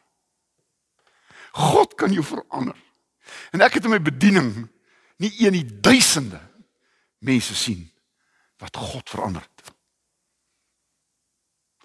God 1.59 1.94
kan 1.98 2.14
jou 2.14 2.24
verander. 2.24 2.76
En 3.52 3.64
ek 3.66 3.76
het 3.76 3.88
in 3.88 3.92
my 3.92 4.00
bediening 4.00 4.52
nie 5.18 5.32
een 5.42 5.56
nie 5.59 5.66
duisende 5.66 6.40
mense 7.18 7.54
sien 7.54 7.90
wat 8.58 8.76
God 8.76 9.10
verander 9.10 9.42
het. 9.42 9.74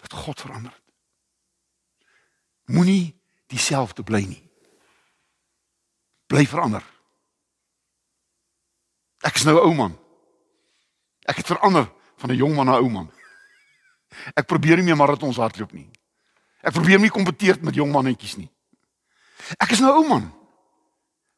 Wat 0.00 0.12
God 0.12 0.40
verander 0.40 0.72
het. 0.72 0.92
Moenie 2.64 3.20
dieselfde 3.46 4.02
bly 4.02 4.22
nie. 4.24 4.42
Bly 6.26 6.46
verander. 6.46 6.84
Ek 9.24 9.34
is 9.34 9.44
nou 9.44 9.56
'n 9.56 9.66
ou 9.66 9.74
man. 9.74 9.98
Ek 11.24 11.36
het 11.36 11.46
verander 11.46 11.92
van 12.16 12.30
'n 12.30 12.36
jong 12.36 12.54
man 12.54 12.66
na 12.66 12.76
'n 12.76 12.82
ou 12.82 12.90
man. 12.90 13.12
Ek 14.34 14.46
probeer 14.46 14.76
nie 14.76 14.84
meer 14.84 14.96
marathons 14.96 15.36
hardloop 15.36 15.72
nie. 15.72 15.90
Ek 16.60 16.72
probeer 16.72 16.98
nie 16.98 17.10
kompeteer 17.10 17.58
met 17.60 17.74
jong 17.74 17.92
mannetjies 17.92 18.36
nie. 18.36 18.50
Ek 19.58 19.70
is 19.70 19.80
nou 19.80 19.92
'n 19.92 19.96
ou 19.96 20.08
man. 20.08 20.32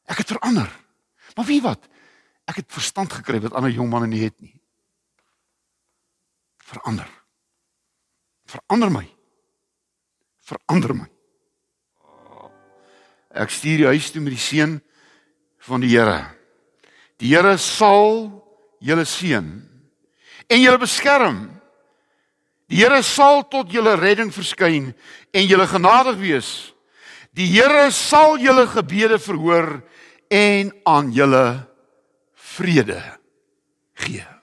Ek 0.04 0.18
het 0.18 0.26
verander. 0.26 0.70
Maar 1.34 1.44
wie 1.44 1.62
wat? 1.62 1.88
Ek 2.46 2.60
het 2.62 2.70
verstand 2.70 3.12
gekry 3.12 3.40
wat 3.42 3.56
ander 3.58 3.74
jong 3.74 3.90
manne 3.90 4.08
nie 4.10 4.22
het 4.22 4.36
nie. 4.40 4.54
Verander. 6.66 7.08
Verander 8.46 8.90
my. 8.90 9.04
Verander 10.46 10.94
my. 10.94 11.08
Ek 13.36 13.52
stuur 13.52 13.82
die 13.82 13.90
huis 13.90 14.08
toe 14.14 14.22
met 14.24 14.32
die 14.36 14.40
seën 14.40 14.78
van 15.66 15.82
die 15.82 15.92
Here. 15.92 16.22
Die 17.20 17.34
Here 17.34 17.56
sal 17.60 18.30
julle 18.80 19.04
seën 19.08 19.50
en 20.46 20.62
julle 20.62 20.80
beskerm. 20.80 21.42
Die 22.70 22.80
Here 22.80 23.02
sal 23.06 23.44
tot 23.50 23.70
julle 23.74 23.96
redding 23.98 24.32
verskyn 24.34 24.92
en 25.34 25.46
julle 25.46 25.66
genadig 25.70 26.18
wees. 26.22 26.50
Die 27.36 27.48
Here 27.50 27.90
sal 27.94 28.38
julle 28.40 28.66
gebede 28.70 29.18
verhoor 29.22 29.80
en 30.32 30.72
aan 30.88 31.12
julle 31.14 31.46
vrede 32.58 33.02
gee. 33.94 34.35